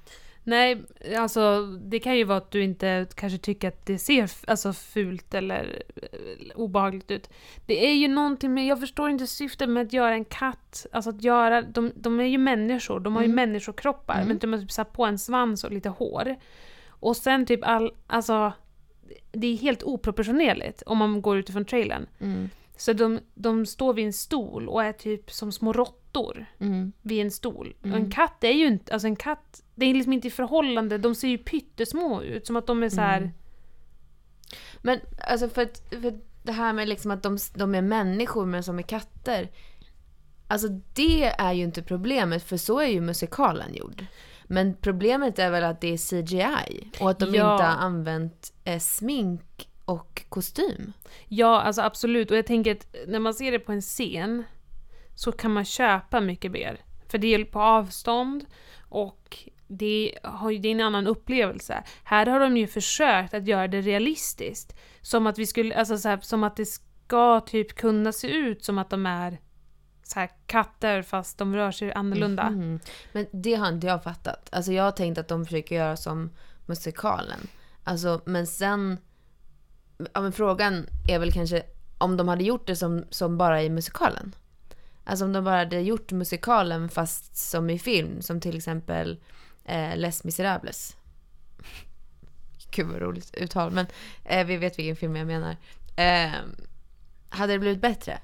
[0.48, 0.82] Nej,
[1.18, 5.34] alltså det kan ju vara att du inte kanske tycker att det ser alltså, fult
[5.34, 6.08] eller eh,
[6.54, 7.30] obehagligt ut.
[7.66, 11.10] Det är ju någonting med, jag förstår inte syftet med att göra en katt, alltså
[11.10, 13.36] att göra, de, de är ju människor, de har ju Mm.
[13.36, 14.28] människokroppar, Mm.
[14.28, 16.36] men de har typ satt på en svans och lite hår.
[16.88, 18.52] Och sen typ all, alltså,
[19.32, 22.06] det är helt oproportionerligt om man går utifrån trailern.
[22.20, 22.50] Mm.
[22.76, 26.92] Så de, de står vid en stol och är typ som små råttor Mm.
[27.02, 27.74] vid en stol.
[27.82, 27.92] Mm.
[27.94, 30.98] Och en katt är ju inte, alltså en katt, det är liksom inte i förhållande,
[30.98, 33.16] de ser ju pyttesmå ut, som att de är så här.
[33.18, 33.30] Mm.
[34.82, 38.62] Men alltså för, att, för det här med liksom att de, de är människor men
[38.62, 39.50] som är katter.
[40.48, 44.04] Alltså det är ju inte problemet för så är ju musikalen gjord.
[44.44, 47.52] Men problemet är väl att det är CGI och att de Ja.
[47.52, 50.92] inte har använt eh, smink och kostym.
[51.28, 52.30] Ja, alltså absolut.
[52.30, 54.44] Och jag tänker att när man ser det på en scen
[55.14, 56.80] så kan man köpa mycket mer.
[57.08, 58.46] För det är på avstånd
[58.88, 61.82] och det, har, ju- det är en annan upplevelse.
[62.04, 64.76] Här har de ju försökt att göra det realistiskt.
[65.00, 68.64] Som att vi skulle, alltså så här, som att det ska typ kunna se ut
[68.64, 69.38] som att de är
[70.02, 72.42] så här katter fast de rör sig annorlunda.
[72.42, 72.80] Mm.
[73.12, 74.48] Men det har inte jag fattat.
[74.52, 76.30] Alltså jag har tänkt att de försöker göra som
[76.66, 77.48] musikalen.
[77.84, 78.98] Alltså, men sen...
[80.12, 81.62] Ja, men frågan är väl kanske
[81.98, 84.34] om de hade gjort det som, som bara i musikalen.
[85.04, 88.22] Alltså om de bara hade gjort musikalen fast som i film.
[88.22, 89.20] Som till exempel
[89.64, 90.96] eh, Les Misérables.
[92.70, 93.70] Gud vad roligt uttal.
[93.70, 93.86] Men
[94.24, 95.56] eh, vi vet vilken film jag menar.
[95.96, 96.32] Eh,
[97.28, 98.18] hade det blivit bättre?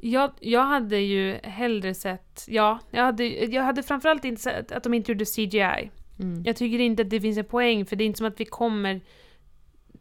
[0.00, 4.82] Jag, jag hade ju hellre sett, ja, jag hade, jag hade framförallt inte sett att
[4.82, 5.90] de inte gjorde CGI.
[6.18, 6.42] Mm.
[6.44, 8.44] Jag tycker inte att det finns en poäng, för det är inte som att vi
[8.44, 9.00] kommer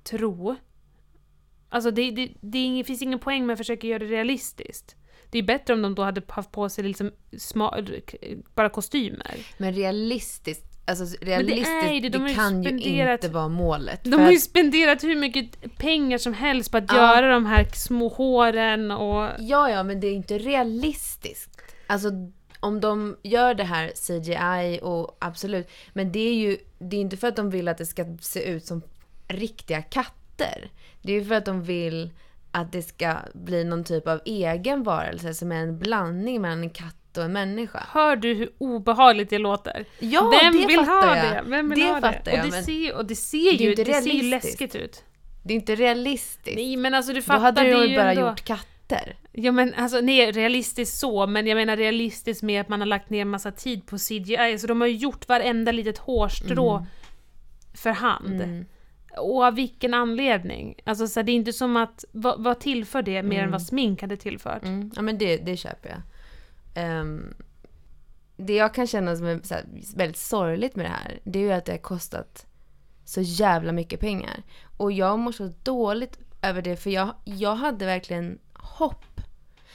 [0.10, 0.56] tro.
[1.70, 4.96] Alltså det, det, det finns ingen poäng med att försöka göra det realistiskt.
[5.32, 7.84] Det är bättre om de då hade haft på sig liksom sma,
[8.56, 9.36] bara kostymer.
[9.58, 12.70] Men realistiskt, alltså realistiskt, det, det, de ju kan ju
[13.14, 14.04] inte vara målet.
[14.04, 16.96] De har ju spenderat hur mycket pengar som helst på att Ja.
[16.96, 19.30] göra de här små håren och...
[19.40, 21.62] Ja, ja, men det är inte realistiskt.
[21.88, 22.10] Alltså
[22.60, 27.18] om de gör det här CGI och absolut, men det är ju det är inte
[27.18, 28.82] för att de vill att det ska se ut som
[29.28, 30.70] riktiga katter.
[31.02, 32.10] Det är ju för att de vill
[32.52, 36.70] att det ska bli någon typ av egen varelse som är en blandning mellan en
[36.70, 37.84] katt och en människa.
[37.92, 39.86] Hör du hur obehagligt det låter?
[40.00, 41.26] Ja, Vem det vill fattar ha jag.
[41.46, 41.50] det?
[41.50, 42.32] Vem vill Det ha fattar det?
[42.36, 45.04] jag, och, det ser, och det ser det ju, inte det ser ju läskigt ut.
[45.44, 46.56] Det är inte realistiskt.
[46.56, 48.22] Nej men alltså du Då fattar, hade det de är ju bara ändå...
[48.30, 49.16] gjort katter.
[49.32, 53.10] Ja men alltså nej, realistiskt så, men jag menar realistiskt med att man har lagt
[53.10, 56.86] ner massa tid på CGI, alltså de har ju gjort varenda litet hårstrå Mm.
[57.74, 58.66] för hand.
[59.18, 60.76] Och av vilken anledning?
[60.84, 63.62] Alltså så här, det är inte som att, vad, vad tillför det mer än vad
[63.62, 64.64] smink hade tillfört?
[64.64, 66.02] Mm, ja men det, det köper jag.
[66.84, 67.34] Ehm,
[68.38, 69.66] det jag kan känna som är här,
[69.96, 72.46] väldigt sorgligt med det här, det är ju att det har kostat
[73.06, 74.44] så jävla mycket pengar.
[74.78, 79.22] Och jag mår så dåligt över det, för jag, jag hade verkligen hopp.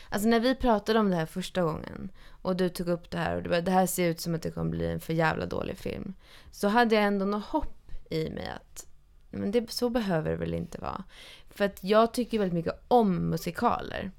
[0.09, 2.11] Alltså när vi pratade om det här första gången
[2.43, 4.43] och du tog upp det här och du bara, det här ser ut som att
[4.43, 6.15] det kommer bli en för jävla dålig film.
[6.51, 8.87] Så hade jag ändå något hopp i mig att
[9.33, 11.05] men det, så behöver det väl inte vara.
[11.51, 14.11] För att jag tycker väldigt mycket om musikaler.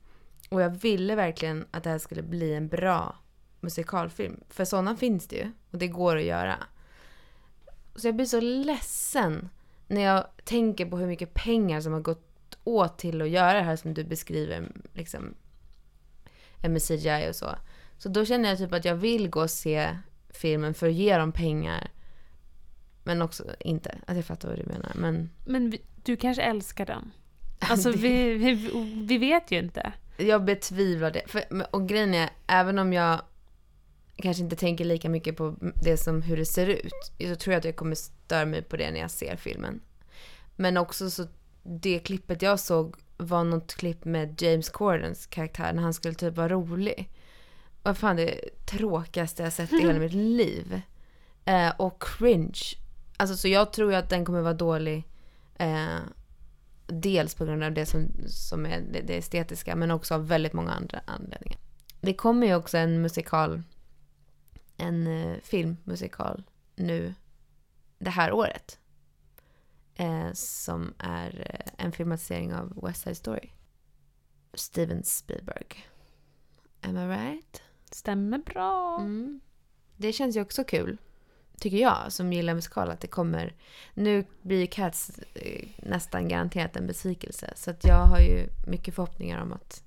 [0.49, 3.15] Och jag ville verkligen att det här skulle bli en bra
[3.59, 4.39] musikalfilm.
[4.49, 5.51] För sådana finns det ju.
[5.71, 6.55] Och det går att göra.
[7.95, 9.49] Så jag blir så ledsen
[9.87, 13.61] när jag tänker på hur mycket pengar som har gått åt till att göra det
[13.63, 14.71] här som du beskriver.
[14.93, 15.35] Liksom,
[16.61, 17.55] med CGI och så.
[17.97, 19.97] Så då känner jag typ att jag vill gå och se
[20.29, 21.91] filmen för att ge dem pengar.
[23.03, 23.97] Men också inte.
[24.07, 24.91] Att jag fattar vad du menar.
[24.95, 27.11] Men Men vi, du kanske älskar den?
[27.59, 28.53] Alltså vi, vi,
[29.07, 29.93] vi vet ju inte.
[30.17, 31.21] Jag betvivlar det.
[31.27, 33.21] För, och grejen är, även om jag
[34.15, 36.93] kanske inte tänker lika mycket på det som hur det ser ut,
[37.27, 39.81] så tror jag att jag kommer störa mig på det när jag ser filmen.
[40.55, 41.27] Men också så,
[41.63, 46.35] det klippet jag såg var något klipp med James Cordens karaktär när han skulle typ
[46.35, 47.09] vara rolig.
[47.83, 50.81] Vad fan det tråkigaste jag sett i hela mitt liv.
[51.45, 52.61] Eh, och cringe.
[53.23, 55.07] Alltså så jag tror ju att den kommer vara dålig.
[55.55, 55.99] Eh,
[56.87, 60.53] dels på grund av det som, som är det, det estetiska men också av väldigt
[60.53, 61.59] många andra anledningar.
[62.01, 63.63] Det kommer ju också en musikal,
[64.77, 66.43] en eh, filmmusikal
[66.75, 67.13] nu
[67.97, 68.79] det här året.
[69.95, 73.49] Eh, som är eh, en filmatisering av West Side Story.
[74.53, 75.87] Steven Spielberg.
[76.81, 77.61] Am I right?
[77.91, 78.97] Stämmer bra.
[78.99, 79.39] Mm.
[79.97, 80.97] Det känns ju också kul.
[81.59, 83.53] Tycker jag som gillar musikal att det kommer.
[83.93, 87.53] Nu blir ju Cats eh, nästan garanterat en besvikelse.
[87.55, 89.83] Så att jag har ju mycket förhoppningar om att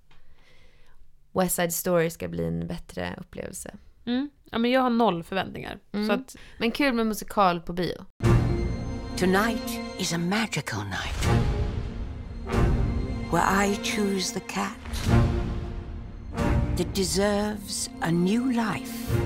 [1.33, 3.77] West Side Story ska bli en bättre upplevelse.
[4.05, 4.31] Mm.
[4.51, 5.79] Ja men jag har noll förväntningar.
[5.93, 6.07] Mm.
[6.07, 8.05] Så att, Men kul med musikal på bio.
[9.17, 11.47] Tonight is a magical night
[13.31, 15.11] where I choose the cat
[16.77, 19.17] that deserves a new life.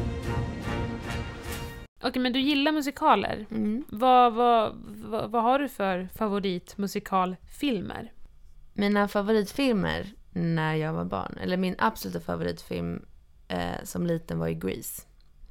[2.02, 3.46] Okej men du gillar musikaler.
[3.50, 3.84] Mm.
[3.88, 8.12] Vad, vad, vad, vad har du för favoritmusikalfilmer?
[8.72, 13.04] Mina favoritfilmer när jag var barn, eller min absoluta favoritfilm
[13.48, 15.02] eh, som liten var ju Grease.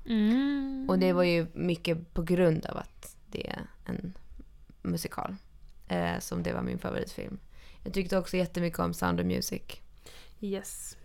[0.06, 0.86] Mm.
[0.90, 4.14] Och det var ju mycket på grund av att det är en
[4.82, 5.36] musikal.
[5.88, 7.40] Eh, som det var min favoritfilm.
[7.84, 9.62] Jag tyckte också jättemycket om Sound of Music.
[10.40, 10.98] Yes.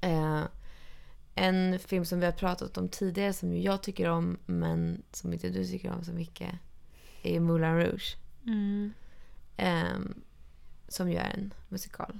[0.00, 0.42] Eh,
[1.40, 5.48] en film som vi har pratat om tidigare som jag tycker om men som inte
[5.48, 6.54] du tycker om så mycket
[7.22, 8.16] är Moulin Rouge.
[8.46, 8.92] Mm.
[9.56, 10.22] ehm,
[10.88, 12.18] som ju är en musikal.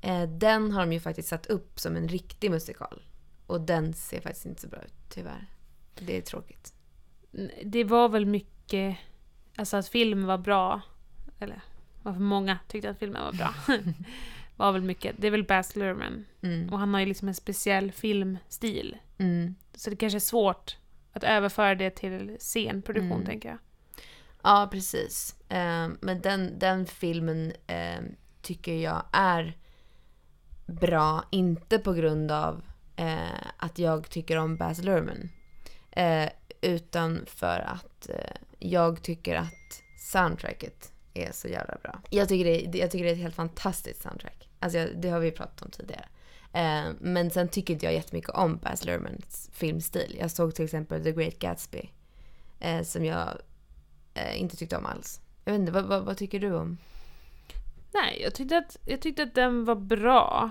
[0.00, 3.02] Eh, den har de ju faktiskt satt upp som en riktig musikal.
[3.46, 5.46] Och den ser faktiskt inte så bra ut, tyvärr.
[5.94, 6.74] Det är tråkigt.
[7.64, 8.96] Det var väl mycket,
[9.56, 10.80] alltså att filmen var bra,
[11.38, 11.62] eller
[12.02, 13.54] varför många tyckte att filmen var bra.
[14.66, 16.24] var väl mycket, det är väl Baz Luhrmann.
[16.42, 16.72] Mm.
[16.72, 18.96] Och han har ju liksom en speciell filmstil.
[19.18, 19.54] Mm.
[19.74, 20.76] Så det kanske är svårt
[21.12, 23.26] att överföra det till scenproduktion, Mm.
[23.26, 23.58] tänker jag.
[24.42, 25.36] Ja, precis.
[25.48, 28.00] Eh, men den, den filmen eh,
[28.42, 29.56] tycker jag är
[30.66, 32.62] bra, inte på grund av
[32.96, 35.28] eh, att jag tycker om Baz Luhrmann.
[35.90, 36.28] Eh,
[36.60, 42.00] utan för att eh, jag tycker att soundtracket är så jävla bra.
[42.10, 44.48] Jag tycker det, jag tycker det är ett helt fantastiskt soundtrack.
[44.62, 46.04] Alltså jag, det har vi pratat om tidigare.
[46.52, 50.16] Eh, men sen tycker inte jag jättemycket om Baz Luhrmanns filmstil.
[50.20, 51.90] Jag såg till exempel The Great Gatsby.
[52.60, 53.28] Eh, som jag
[54.14, 55.20] eh, inte tyckte om alls.
[55.44, 56.78] Jag vet inte, vad, vad, vad tycker du om?
[57.94, 60.50] Nej, jag tyckte att, jag tyckte att den var bra.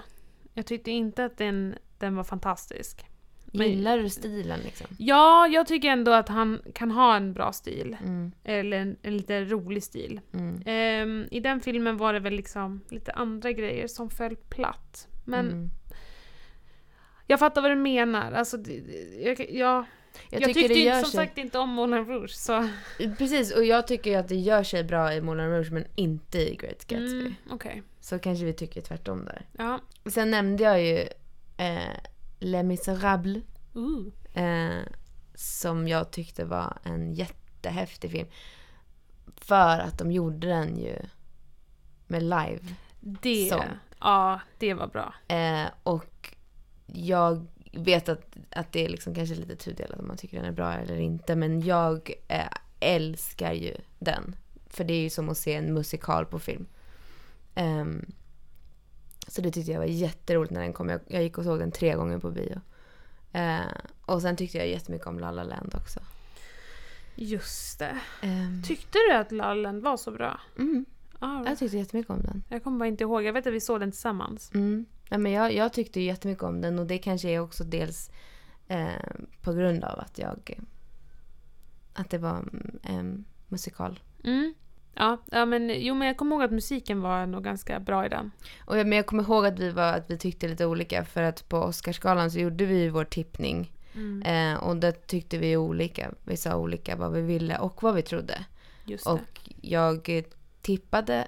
[0.53, 3.05] Jag tyckte inte att den, den var fantastisk.
[3.51, 4.87] Men- Gillar du stilen liksom?
[4.97, 7.97] Ja, jag tycker ändå att han kan ha en bra stil.
[8.01, 10.21] Mm, Eller en, en lite rolig stil.
[10.33, 15.07] mm, Ehm, I den filmen var det väl liksom lite andra grejer som föll platt.
[15.25, 15.69] Men mm.
[17.27, 18.31] jag fattar vad du menar.
[18.31, 18.57] Alltså,
[19.23, 19.85] jag, jag, Jag,
[20.29, 21.25] jag, tycker tyckte det inte, gör som sig...
[21.25, 22.31] sagt inte om Moulin Rouge.
[22.35, 22.69] Så.
[23.17, 26.55] Precis, och jag tycker att det gör sig bra i Moulin Rouge men inte i
[26.55, 27.19] Great Gatsby.
[27.19, 27.83] Mm, Okej.
[27.99, 29.45] Så kanske vi tycker tvärtom där.
[29.57, 29.79] Ja.
[30.05, 30.97] Sen nämnde jag ju
[31.57, 31.97] eh,
[32.41, 33.43] Les Misérables.
[33.75, 34.07] Uh.
[34.43, 34.83] Eh,
[35.35, 38.27] som jag tyckte var en jättehäftig film.
[39.35, 40.95] För att de gjorde den ju
[42.07, 42.59] med live.
[42.99, 43.65] Det, Sång.
[43.99, 45.13] ja, det var bra.
[45.27, 46.35] Eh, och
[46.85, 50.51] jag vet att, att det är liksom kanske lite tudelat om man tycker den är
[50.51, 51.35] bra eller inte.
[51.35, 52.47] Men jag eh,
[52.79, 54.35] älskar ju den.
[54.67, 56.65] För det är ju som att se en musikal på film.
[57.55, 58.05] Ehm,
[59.27, 60.89] så det tyckte jag var jätteroligt när den kom.
[60.89, 62.61] Jag, jag gick och såg den tre gånger på bio.
[63.31, 63.59] Eh,
[64.05, 65.99] och sen tyckte jag jättemycket om La La Land också.
[67.15, 67.97] Just det.
[68.21, 70.39] Ehm, Tyckte du att La La Land var så bra?
[70.57, 70.85] mm,
[71.19, 72.43] Ja, jag tyckte jättemycket om den.
[72.49, 73.23] jag kommer bara inte ihåg.
[73.23, 74.51] Jag vet att vi såg den tillsammans.
[74.53, 74.85] Mm.
[75.09, 78.11] Ja, men jag, jag tyckte jättemycket om den och det kanske är också dels
[78.67, 78.87] eh,
[79.41, 80.59] på grund av att jag...
[81.93, 82.45] Att det var
[82.83, 83.99] en musikal.
[84.23, 84.53] Mm.
[84.93, 88.09] Ja, ja, men jo men jag kommer ihåg att musiken var nog ganska bra i
[88.09, 88.31] den.
[88.65, 91.21] Och jag, men jag kommer ihåg att vi, var, att vi tyckte lite olika för
[91.23, 93.71] att på Oscarsgalan så gjorde vi ju vår tippning.
[94.25, 96.11] Eh, och där tyckte vi olika.
[96.23, 98.45] Vi sa olika vad vi ville och vad vi trodde.
[98.85, 99.11] Just det.
[99.11, 100.23] Och jag eh,
[100.61, 101.27] tippade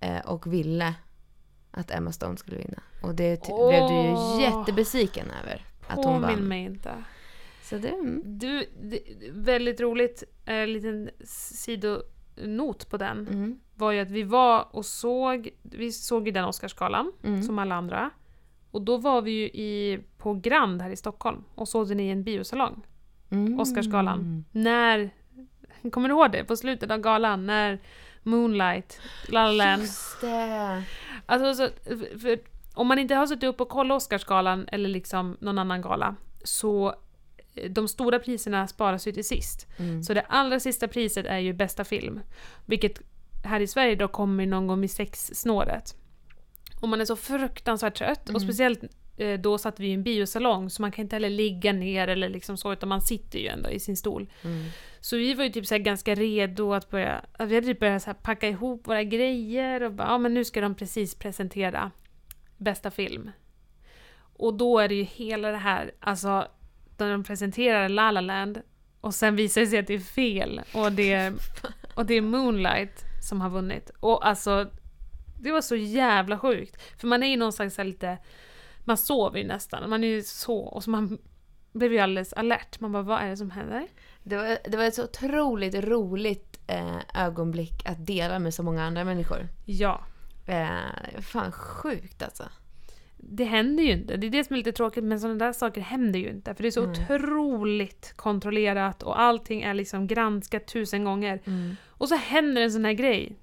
[0.00, 0.94] eh, och ville
[1.70, 2.82] att Emma Stone skulle vinna.
[3.02, 5.66] Och det ty- blev du ju jättebesviken över.
[5.86, 6.48] Att hon Påminn vann.
[6.48, 7.04] mig inte.
[7.62, 8.22] Så det, mm.
[8.24, 11.10] Du, det, väldigt roligt, en liten
[12.40, 13.60] sidonot på den Mm.
[13.74, 17.42] var ju att vi var och såg, vi såg ju den Oscarsgalan Mm.
[17.42, 18.10] som alla andra.
[18.70, 22.08] Och då var vi ju i, på Grand här i Stockholm och såg den i
[22.08, 22.82] en biosalong,
[23.30, 23.60] Mm.
[23.60, 24.44] Oscarsgalan.
[24.52, 25.10] När,
[25.92, 26.44] kommer du ihåg det?
[26.44, 27.78] På slutet av galan när
[28.22, 29.82] Moonlight, La La Land.
[29.82, 30.82] Just det.
[31.26, 31.68] Alltså, så,
[32.18, 32.38] för,
[32.74, 36.94] om man inte har suttit upp och kollat Oscarsgalan eller liksom någon annan gala så
[37.70, 39.66] de stora priserna sparas ju till sist.
[39.78, 40.02] Mm.
[40.02, 42.20] Så det allra sista priset är ju bästa film.
[42.66, 43.00] Vilket
[43.44, 45.96] här i Sverige då kommer någon gång vid sexsnåret.
[46.80, 48.80] Och man är så fruktansvärt trött och speciellt
[49.16, 52.28] eh, då satt vi i en biosalong så man kan inte heller ligga ner eller
[52.28, 54.30] liksom så utan man sitter ju ändå i sin stol.
[54.42, 54.64] Mm.
[55.00, 58.14] Så vi var ju typ så ganska redo att börja, vi hade typ börjat så
[58.14, 61.90] packa ihop våra grejer och bara, ja men nu ska de precis presentera
[62.56, 63.30] bästa film.
[64.36, 66.48] Och då är det ju hela det här, alltså,
[67.04, 68.62] när de presenterar La La Land
[69.00, 71.32] och sen visar det sig att det är fel och det är,
[71.94, 73.90] och det är Moonlight som har vunnit.
[74.00, 74.70] Och alltså,
[75.40, 77.00] det var så jävla sjukt.
[77.00, 78.18] För man är ju någonstans lite,
[78.84, 81.18] man sover ju nästan, man är ju så, och så man
[81.72, 82.80] blev ju alldeles alert.
[82.80, 83.86] Man bara, vad är det som händer?
[84.22, 88.84] Det, var, det var ett så otroligt roligt eh, ögonblick att dela med så många
[88.84, 89.48] andra människor.
[89.64, 90.00] Ja.
[90.46, 92.44] Eh, fan sjukt alltså.
[93.22, 94.16] Det händer ju inte.
[94.16, 96.54] Det är det som är lite tråkigt, men sådana där saker händer ju inte.
[96.54, 101.40] För det är så otroligt kontrollerat och allting är liksom granskat tusen gånger.
[101.88, 103.36] Och så händer en sån här grej.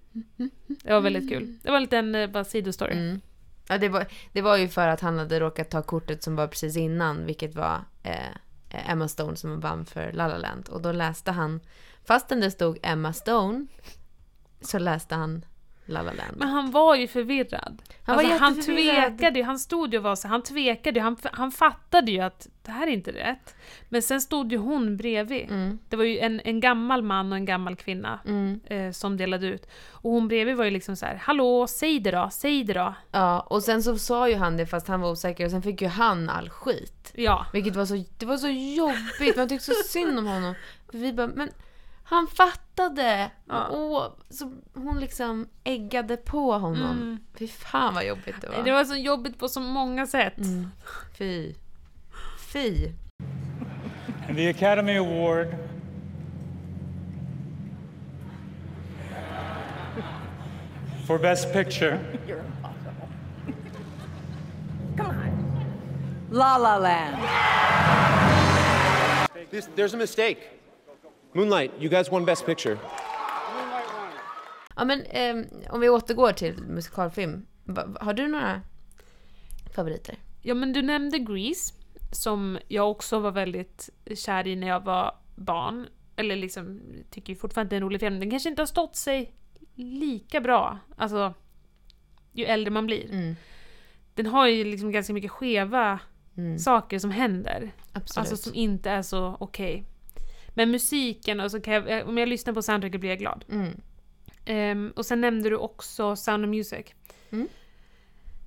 [0.67, 1.57] Det var väldigt kul.
[1.63, 2.93] Det var en liten eh, bara sidostory.
[2.93, 3.21] Mm.
[3.69, 6.47] Ja, det, var, det var ju för att han hade råkat ta kortet som var
[6.47, 10.69] precis innan, vilket var eh, Emma Stone som vann för La La Land.
[10.69, 11.59] Och då läste han,
[12.05, 13.65] fastän det stod Emma Stone,
[14.61, 15.45] så läste han
[15.87, 16.37] La La Land.
[16.37, 17.81] Men han var ju förvirrad.
[18.05, 21.03] Han var alltså, han tvekade ju, han stod ju och var så, han tvekade ju,
[21.03, 23.55] han, han fattade ju att det här är inte rätt.
[23.89, 25.49] Men sen stod ju hon bredvid.
[25.51, 25.79] Mm.
[25.89, 28.59] Det var ju en, en gammal man och en gammal kvinna Mm.
[28.65, 29.67] eh, som delade ut.
[29.91, 32.93] Och hon bredvid var ju liksom så här: hallå, säg det då, säg det då.
[33.11, 35.81] Ja, och sen så sa ju han det fast han var osäker och sen fick
[35.81, 37.11] ju han all skit.
[37.15, 37.45] Ja.
[37.53, 40.55] Vilket var så, det var så jobbigt, man tyckte så synd om honom.
[40.91, 41.49] Vi bara, men
[42.09, 43.31] han fattade!
[43.45, 43.65] Ja.
[43.65, 46.97] Och så hon liksom äggade på honom.
[46.97, 47.19] Mm.
[47.33, 48.63] Fy fan vad jobbigt det var.
[48.63, 50.37] Det var så jobbigt på så många sätt.
[50.37, 50.71] Mm.
[51.17, 51.55] Fy.
[52.53, 52.91] Fy.
[54.35, 55.47] The Academy Award
[61.07, 61.99] for Best Picture
[66.29, 67.17] La La Land.
[69.51, 70.56] This, there's a mistake.
[71.37, 72.77] Moonlight, you guys won Best Picture.
[74.75, 77.45] Ja men ehm, om vi återgår till musikalfilm.
[77.99, 78.61] Har du några
[79.75, 80.15] favoriter?
[80.41, 81.73] Ja men du nämnde Grease,
[82.11, 85.87] som jag också var väldigt kär i när jag var barn.
[86.15, 88.19] Eller liksom, tycker fortfarande det är en rolig film.
[88.19, 89.33] Den kanske inte har stått sig
[89.75, 91.33] lika bra, alltså
[92.31, 93.11] ju äldre man blir.
[93.11, 93.35] Mm.
[94.13, 95.99] Den har ju liksom ganska mycket skeva
[96.59, 97.71] saker som händer.
[97.93, 98.17] Absolut.
[98.17, 99.85] Alltså som inte är så okej.
[100.57, 103.45] Men musiken, och så kan jag, om jag lyssnar på soundtracket blir jag glad.
[103.49, 103.81] Mm.
[104.45, 106.85] Ehm, och sen nämnde du också Sound of Music.
[107.29, 107.47] Mm.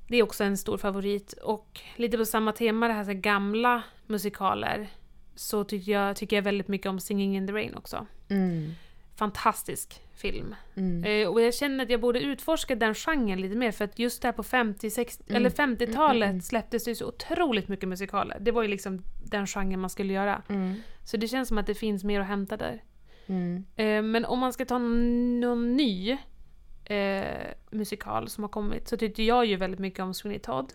[0.08, 1.32] Det är också en stor favorit.
[1.32, 4.88] Och lite på samma tema, det här, så här gamla musikaler,
[5.34, 8.06] så tycker jag, tycker jag väldigt mycket om Singing in the Rain också.
[8.28, 8.74] Mm.
[9.20, 10.54] Fantastisk film.
[10.76, 11.04] Mm.
[11.04, 14.22] Eh, och jag känner att jag borde utforska den genren lite mer, för att just
[14.22, 15.36] där på 50, 60, Mm.
[15.36, 16.40] eller 50-talet Mm, mm, mm.
[16.40, 18.36] släpptes det så otroligt mycket musikaler.
[18.40, 20.42] Det var ju liksom den genren man skulle göra.
[21.04, 22.82] Så det känns som att det finns mer att hämta där.
[23.76, 26.18] Eh, men om man ska ta någon, ny
[26.84, 27.24] eh,
[27.70, 30.72] musikal som har kommit så tyckte jag ju väldigt mycket om Sweeney Todd.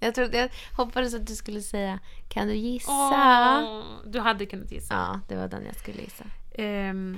[0.00, 2.92] Jag, trodde, jag hoppades att du skulle säga Kan du gissa?
[2.92, 4.94] Åh, du hade kunnat gissa.
[4.94, 6.24] Ja, det var den jag skulle gissa.
[6.58, 7.16] Ehm,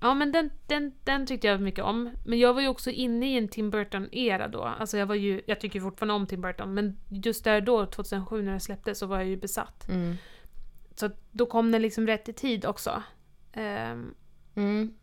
[0.00, 2.10] ja men den, den, den tyckte jag mycket om.
[2.24, 4.62] Men jag var ju också inne i en Tim Burton-era då.
[4.62, 8.42] Alltså jag var ju, jag tycker fortfarande om Tim Burton, men just där då, 2007
[8.42, 9.88] när det släpptes, så var jag ju besatt.
[9.88, 10.14] Mm.
[10.94, 13.02] Så då kom den liksom rätt i tid också.
[13.52, 14.14] Ehm,
[14.54, 14.94] Mm.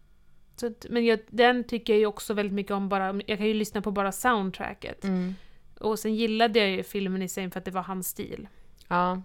[0.55, 3.53] så men jag, den tycker jag ju också väldigt mycket om bara, jag kan ju
[3.53, 5.03] lyssna på bara soundtracket.
[5.03, 5.35] Mm.
[5.79, 8.47] Och sen gillade jag ju filmen i sig för att det var hans stil.
[8.87, 9.21] Ja.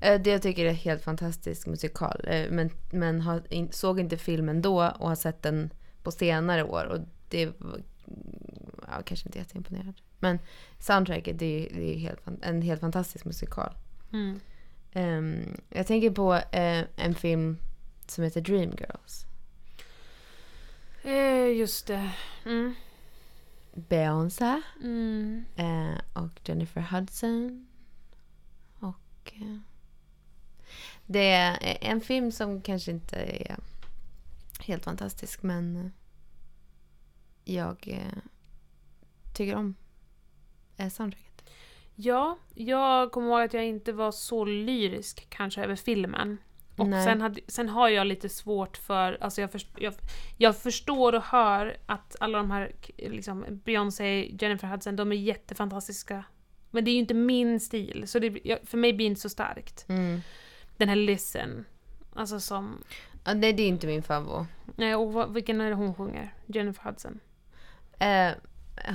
[0.00, 2.24] Eh, Det jag tycker är helt fantastisk musikal.
[2.28, 5.70] Eh, Men, men har, såg inte filmen då och har sett den
[6.02, 6.84] på senare år.
[6.84, 7.80] Och det var
[8.88, 9.94] ja, kanske inte jätteimponerad.
[10.18, 10.38] Men
[10.78, 13.72] soundtracket det är, det är helt, en helt fantastisk musikal.
[14.12, 14.40] Mm.
[14.92, 17.58] Ehm, jag tänker på eh, en film
[18.06, 19.26] som heter Dreamgirls.
[21.02, 22.10] Eh, just det.
[22.44, 22.74] Mm.
[23.74, 25.44] Beyoncé Mm.
[25.56, 27.66] eh, och Jennifer Hudson.
[28.80, 29.32] Och...
[29.34, 29.56] Eh,
[31.06, 33.56] det är en film som kanske inte är
[34.60, 35.90] helt fantastisk men eh,
[37.44, 38.18] jag eh,
[39.34, 39.74] tycker om
[40.76, 41.50] eh, soundtracket.
[41.94, 46.38] Ja, jag kommer ihåg att jag inte var så lyrisk kanske över filmen.
[46.76, 49.94] Och sen, hade, sen har jag lite svårt för, alltså jag, först, jag,
[50.36, 56.24] jag förstår och hör att alla de här, liksom Beyoncé, Jennifer Hudson, de är jättefantastiska.
[56.70, 59.28] Men det är ju inte min stil, så det, för mig blir det inte så
[59.28, 59.88] starkt.
[59.88, 60.20] Mm.
[60.76, 61.64] Den här Listen,
[62.14, 62.78] alltså som,
[63.24, 64.46] Ja, nej, det är inte min favorit.
[64.76, 66.34] nej, och vad, vilken är det hon sjunger?
[66.46, 67.20] Jennifer Hudson.
[67.98, 68.30] Eh,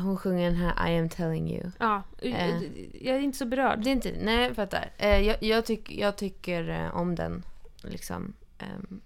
[0.01, 1.71] hon sjunger den här I am telling you.
[1.79, 2.63] Ja, Eh.
[3.05, 3.83] jag är inte så berörd.
[3.83, 4.91] Det är inte, nej jag fattar.
[4.97, 7.43] Eh, jag, jag, tyck, jag tycker eh, om den
[7.83, 9.01] liksom um,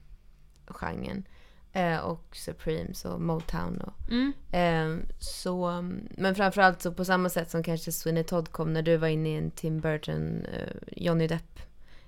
[0.67, 1.23] genren.
[1.73, 4.33] Eh, och Supremes och Motown och Mm.
[4.51, 5.81] eh, så,
[6.17, 9.29] men framförallt så på samma sätt som kanske Sweeney Todd kom när du var inne
[9.29, 11.59] i en Tim Burton, eh, Johnny Depp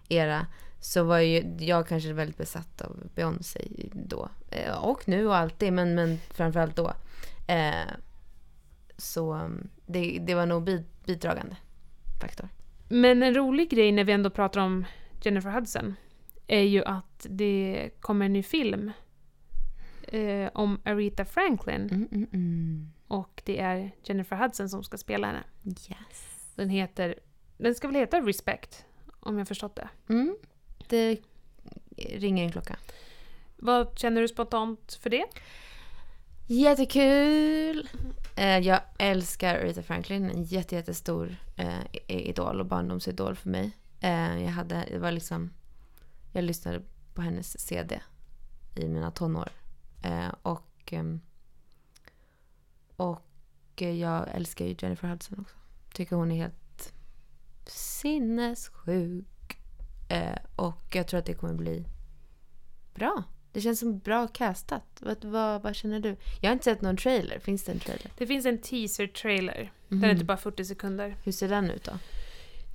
[0.09, 0.47] era.
[0.79, 4.29] Så var ju jag kanske väldigt besatt av Beyoncé då.
[4.51, 6.93] Eh, och nu och alltid, men, men framförallt då.
[7.47, 7.91] Eh,
[8.97, 11.55] så mm, det, det var nog bid, bidragande
[12.21, 12.49] faktor.
[12.89, 14.85] Men en rolig grej när vi ändå pratar om
[15.21, 15.95] Jennifer Hudson
[16.47, 18.91] är ju att det kommer en ny film
[20.07, 22.07] eh, om Aretha Franklin.
[22.33, 25.43] Mm, Och det är Jennifer Hudson som ska spela henne.
[25.65, 26.51] Yes.
[26.55, 27.15] Den heter,
[27.57, 28.85] den ska väl heta Respect,
[29.19, 29.89] om jag förstått det.
[30.09, 30.37] Mm.
[30.87, 31.19] Det
[31.97, 32.79] ringer en klocka.
[33.55, 35.25] Vad känner du spontant för det?
[36.47, 37.89] Jättekul!
[38.35, 40.29] Eh, jag älskar Aretha Franklin.
[40.29, 43.77] En jätte, jättestor eh, idol och barndomsidol för mig.
[43.99, 45.53] Eh, jag hade, det var liksom...
[46.33, 46.81] Jag lyssnade
[47.13, 48.01] på hennes CD
[48.75, 49.49] i mina tonår.
[50.41, 50.93] Och...
[50.93, 51.21] ehm,
[52.95, 55.55] och jag älskar ju Jennifer Hudson också.
[55.93, 56.66] Tycker hon är helt
[57.69, 59.57] sinnessjuk.
[60.09, 61.85] Eh, och jag tror att det kommer bli
[62.95, 63.23] bra.
[63.51, 64.83] Det känns som bra castat.
[64.99, 66.15] Vad, vad, vad känner du?
[66.41, 67.39] Jag har inte sett någon trailer.
[67.39, 68.11] Finns det en trailer?
[68.17, 69.71] Det finns en teaser-trailer.
[69.87, 70.09] Den Mhm.
[70.09, 71.15] är typ bara 40 sekunder.
[71.23, 71.91] Hur ser den ut då?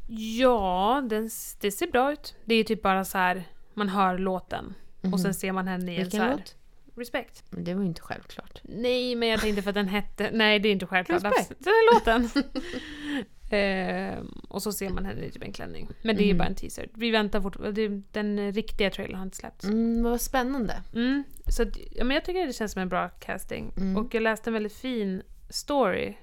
[0.08, 1.30] Ja, den,
[1.60, 2.34] det ser bra ut.
[2.44, 4.74] Det är typ bara så här, man hör låten.
[5.00, 5.14] Mhm.
[5.14, 6.32] Och sen ser man henne i en Vilken så här...
[6.36, 6.56] låt?
[6.96, 7.44] Respect.
[7.50, 8.60] Men det var ju inte självklart.
[8.62, 10.30] Nej, men jag tänkte för att den hette...
[10.32, 11.24] Nej, det är inte självklart.
[11.24, 11.48] Respect.
[11.58, 12.30] Den här låten.
[13.52, 15.88] Ehm, och så ser man henne i typ en klänning.
[16.02, 16.38] Men det är ju Mhm.
[16.38, 16.88] bara en teaser.
[16.94, 18.02] Vi väntar fortfarande.
[18.12, 19.64] Den riktiga trailern har inte släppts.
[19.64, 20.82] Mm, vad spännande.
[20.94, 23.72] Mm, så att, ja, men jag tycker det känns som en bra casting.
[23.76, 23.96] Mm.
[23.96, 26.14] Och jag läste en väldigt fin story.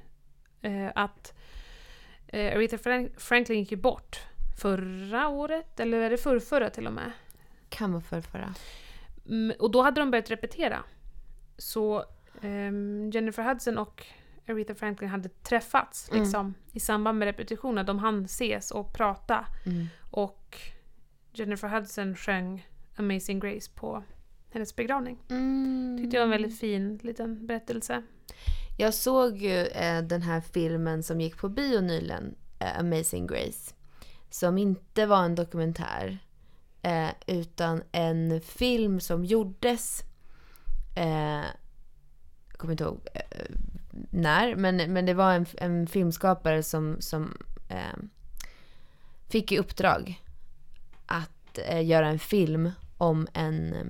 [0.61, 1.33] Eh, att
[2.27, 4.19] eh, Aretha Frank- Franklin gick ju bort
[4.61, 7.11] förra året, eller är det förrförra till och med?
[7.69, 8.53] Kan vara förrförra.
[9.27, 10.83] Mm, och då hade de börjat repetera.
[11.57, 12.05] Så
[12.41, 14.05] ehm, Jennifer Hudson och
[14.49, 16.23] Aretha Franklin hade träffats Mm.
[16.23, 17.85] liksom, i samband med repetitionen.
[17.85, 19.45] De hann ses och prata.
[19.65, 19.87] Mm.
[20.11, 20.57] Och
[21.33, 24.03] Jennifer Hudson sjöng Amazing Grace på
[24.51, 25.17] hennes begravning.
[25.29, 25.97] Mm.
[26.01, 28.03] Tyckte jag var en väldigt fin liten berättelse.
[28.77, 33.73] Jag såg ju eh, den här filmen som gick på bio nyligen, eh, Amazing Grace.
[34.29, 36.17] Som inte var en dokumentär.
[36.81, 40.03] Eh, utan en film som gjordes.
[42.59, 43.45] Jag kommer inte ihåg eh, eh,
[44.09, 47.37] när, men, men det var en, en filmskapare som, som
[47.69, 47.97] eh,
[49.29, 50.23] fick i uppdrag
[51.05, 53.85] att eh, göra en film om en eh,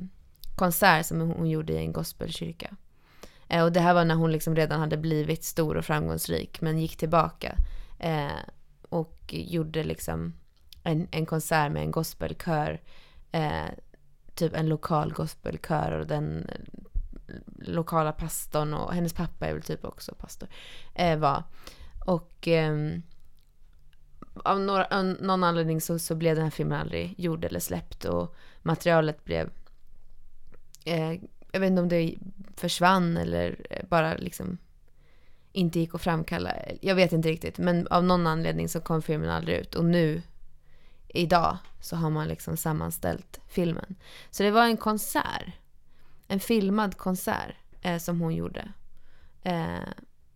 [0.56, 2.76] konsert som hon gjorde i en gospelkyrka.
[3.48, 6.80] Eh, och det här var när hon liksom redan hade blivit stor och framgångsrik men
[6.80, 7.56] gick tillbaka
[8.00, 8.40] eh,
[8.90, 10.34] och gjorde liksom
[10.84, 12.82] en, en konsert med en gospelkör.
[13.32, 13.70] Eh,
[14.36, 16.50] typ en lokal gospelkör och den
[17.60, 20.50] lokala pastorn och hennes pappa är väl typ också pastor.
[20.96, 21.44] Eh, var.
[22.06, 22.76] Och eh,
[24.44, 28.06] av, några, av någon anledning så, så blev den här filmen aldrig gjord eller släppt
[28.06, 29.50] och materialet blev
[30.86, 31.14] eh,
[31.52, 32.16] jag vet inte om det
[32.56, 34.58] försvann eller bara liksom
[35.52, 36.56] inte gick att framkalla.
[36.82, 37.58] Jag vet inte riktigt.
[37.58, 39.76] Men av någon anledning så kom filmen aldrig ut.
[39.76, 40.22] Och nu,
[41.08, 43.96] idag, så har man liksom sammanställt filmen.
[44.32, 45.46] Så det var en konsert.
[46.32, 48.72] En filmad konsert eh, som hon gjorde.
[49.44, 49.90] Eh,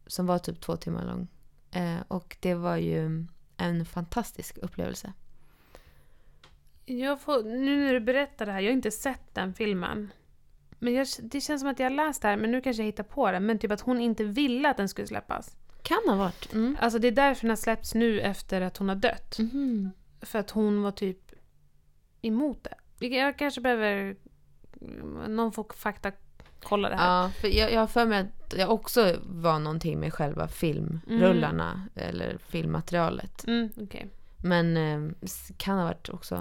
[0.07, 1.27] som var typ två timmar lång.
[1.71, 3.25] Eh, och det var ju
[3.57, 5.13] en fantastisk upplevelse.
[6.85, 10.13] Jag får, nu när du berättar det här, jag har inte sett den filmen.
[10.79, 12.85] Men jag, det känns som att jag har läst det här, men nu kanske jag
[12.85, 13.39] hittar på det.
[13.39, 15.55] Men typ att hon inte ville att den skulle släppas.
[15.81, 16.53] Kan ha varit.
[16.53, 16.77] Mm.
[16.79, 19.39] Alltså det är därför den har släppts nu efter att hon har dött.
[19.39, 19.91] Mhm.
[20.21, 21.31] För att hon var typ
[22.21, 23.07] emot det.
[23.07, 24.15] Jag kanske behöver...
[25.27, 26.11] Någon får fakta
[26.63, 27.21] kolla det här.
[27.23, 31.87] Ja, för jag, jag har för mig att det också var någonting med själva filmrullarna
[31.95, 33.47] eller filmmaterialet.
[33.47, 34.09] Mm, okej.
[34.37, 35.13] Men eh,
[35.57, 36.35] kan ha varit också.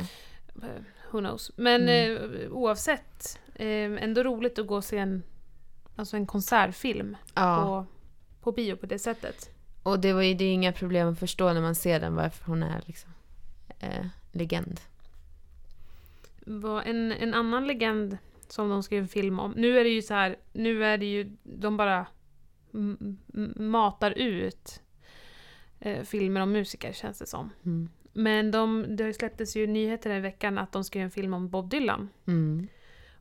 [0.63, 0.69] Eh,
[1.11, 1.51] Who knows.
[1.57, 2.35] Men Mm.
[2.35, 5.23] eh, oavsett, eh, ändå roligt att gå och se en,
[5.97, 7.65] alltså en konsertfilm Ja.
[7.65, 7.87] på,
[8.45, 9.51] på bio på det sättet.
[9.83, 12.45] Och det, var ju, det är inga problem att förstå när man ser den varför
[12.47, 13.11] hon är liksom
[13.79, 14.81] eh, legend.
[16.47, 18.19] Vad- En, en annan legend
[18.49, 19.51] som de skrev en film om.
[19.57, 22.07] Nu är det ju så här, nu är det ju, de bara
[23.57, 24.83] matar ut
[25.81, 27.51] eh, filmer om musiker känns det som.
[27.65, 27.89] Mm.
[28.13, 31.71] Men de, det släpptes ju nyheter i veckan att de skrev en film om Bob
[31.71, 32.09] Dylan.
[32.27, 32.69] Mm.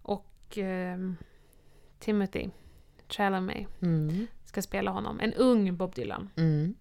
[0.01, 1.15] Och ehm,
[1.99, 2.49] Timothy
[3.09, 4.27] Chalamet Mm.
[4.45, 5.19] ska spela honom.
[5.19, 6.29] En ung Bob Dylan.
[6.37, 6.75] Mm.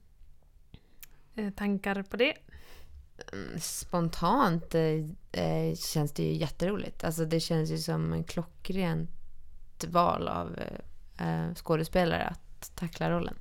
[1.35, 2.35] Eh, tankar på det?
[3.33, 4.83] Mm, Spontant eh,
[5.45, 7.05] eh, känns det ju jätteroligt.
[7.05, 9.11] Alltså det känns ju som en klockrent
[9.89, 13.35] val av eh, eh, skådespelare att tackla rollen.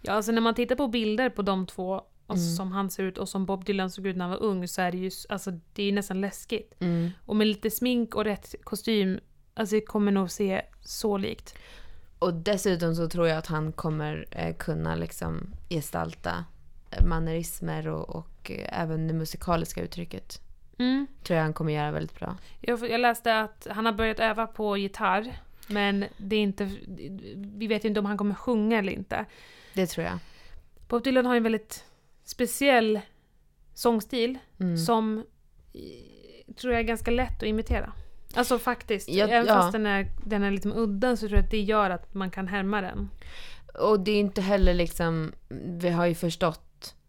[0.00, 1.94] Ja, alltså när man tittar på bilder på de två,
[2.26, 2.56] alltså Mm.
[2.56, 4.82] som han ser ut och som Bob Dylan såg ut när han var ung, så
[4.82, 6.74] är det ju alltså, det är nästan läskigt.
[6.80, 7.10] Mm.
[7.26, 9.20] Och med lite smink och rätt kostym,
[9.54, 11.54] alltså det kommer nog se så likt.
[12.18, 16.44] Och dessutom så tror jag att han kommer eh, kunna liksom gestalta
[16.90, 20.40] eh, mannerismer och, och eh, även det musikaliska uttrycket.
[20.78, 21.06] Mm.
[21.22, 22.36] Tror jag han kommer göra väldigt bra.
[22.60, 25.32] Jag, jag läste att han har börjat öva på gitarr,
[25.66, 26.64] men det är inte,
[27.36, 29.24] vi vet ju inte om han kommer sjunga eller inte.
[29.74, 30.18] Det tror jag.
[30.88, 31.84] Bob Dylan har en väldigt
[32.24, 33.00] speciell
[33.74, 34.76] sångstil Mm.
[34.76, 35.18] som
[35.74, 37.92] eh, tror jag är ganska lätt att imitera.
[38.34, 39.08] Alltså faktiskt.
[39.08, 39.54] Ja, Även ja.
[39.54, 42.30] fast den är, den är lite udda så tror jag att det gör att man
[42.30, 43.10] kan härma den.
[43.74, 45.32] Och det är inte heller liksom,
[45.64, 46.60] vi har ju förstått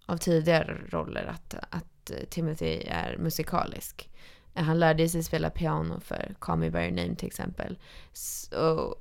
[0.05, 4.09] av tidigare roller att, att Timothy är musikalisk.
[4.55, 7.77] Han lärde sig spela piano för Call Me By Your Name till exempel.
[8.13, 8.97] Så,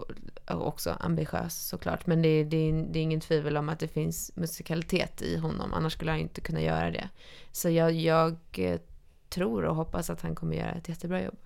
[0.47, 2.07] Och, också ambitiös såklart.
[2.07, 5.75] Men det, det, det är ingen tvivel om att det finns musikalitet i honom.
[5.75, 7.09] Annars skulle han inte kunna göra det.
[7.53, 8.81] Så jag, jag eh,
[9.29, 11.39] tror och hoppas att han kommer göra ett jättebra jobb.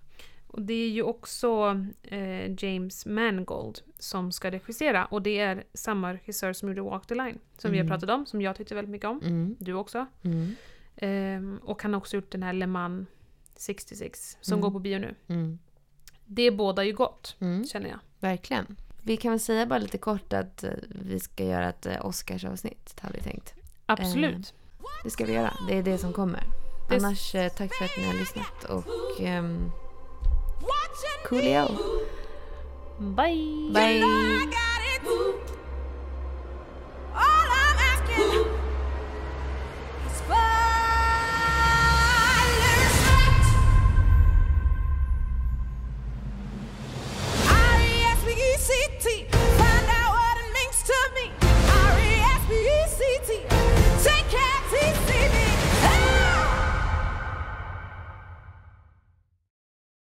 [0.57, 5.05] Och det är ju också eh, James Mangold som ska regissera.
[5.05, 7.39] Och det är samma regissör som gjorde Walk the Line.
[7.59, 7.91] Som vi har Mm.
[8.01, 9.21] pratat om, som jag tyckte väldigt mycket om.
[9.25, 9.57] Mm.
[9.59, 10.07] Du också.
[10.23, 10.55] Mm.
[10.97, 13.09] Ehm, och han har också gjort den här Le Mans
[13.57, 14.61] 66 som Mm.
[14.63, 15.15] går på bio nu.
[15.29, 15.59] Mm.
[16.25, 17.65] Det bådar ju gott, Mm.
[17.67, 17.99] känner jag.
[18.21, 18.77] Verkligen.
[19.03, 22.97] Vi kan väl säga bara lite kort att eh, vi ska göra ett eh, Oscarsavsnitt,
[23.01, 23.55] har vi tänkt.
[23.87, 24.55] Absolut.
[24.79, 25.53] Eh, det ska vi göra.
[25.69, 26.41] Det är det som kommer.
[26.91, 28.85] Det- Annars, eh, tack för att ni har lyssnat och...
[29.21, 29.71] ehm,
[31.25, 31.69] coolio!
[32.99, 33.69] Bye!
[33.71, 34.66] Bye!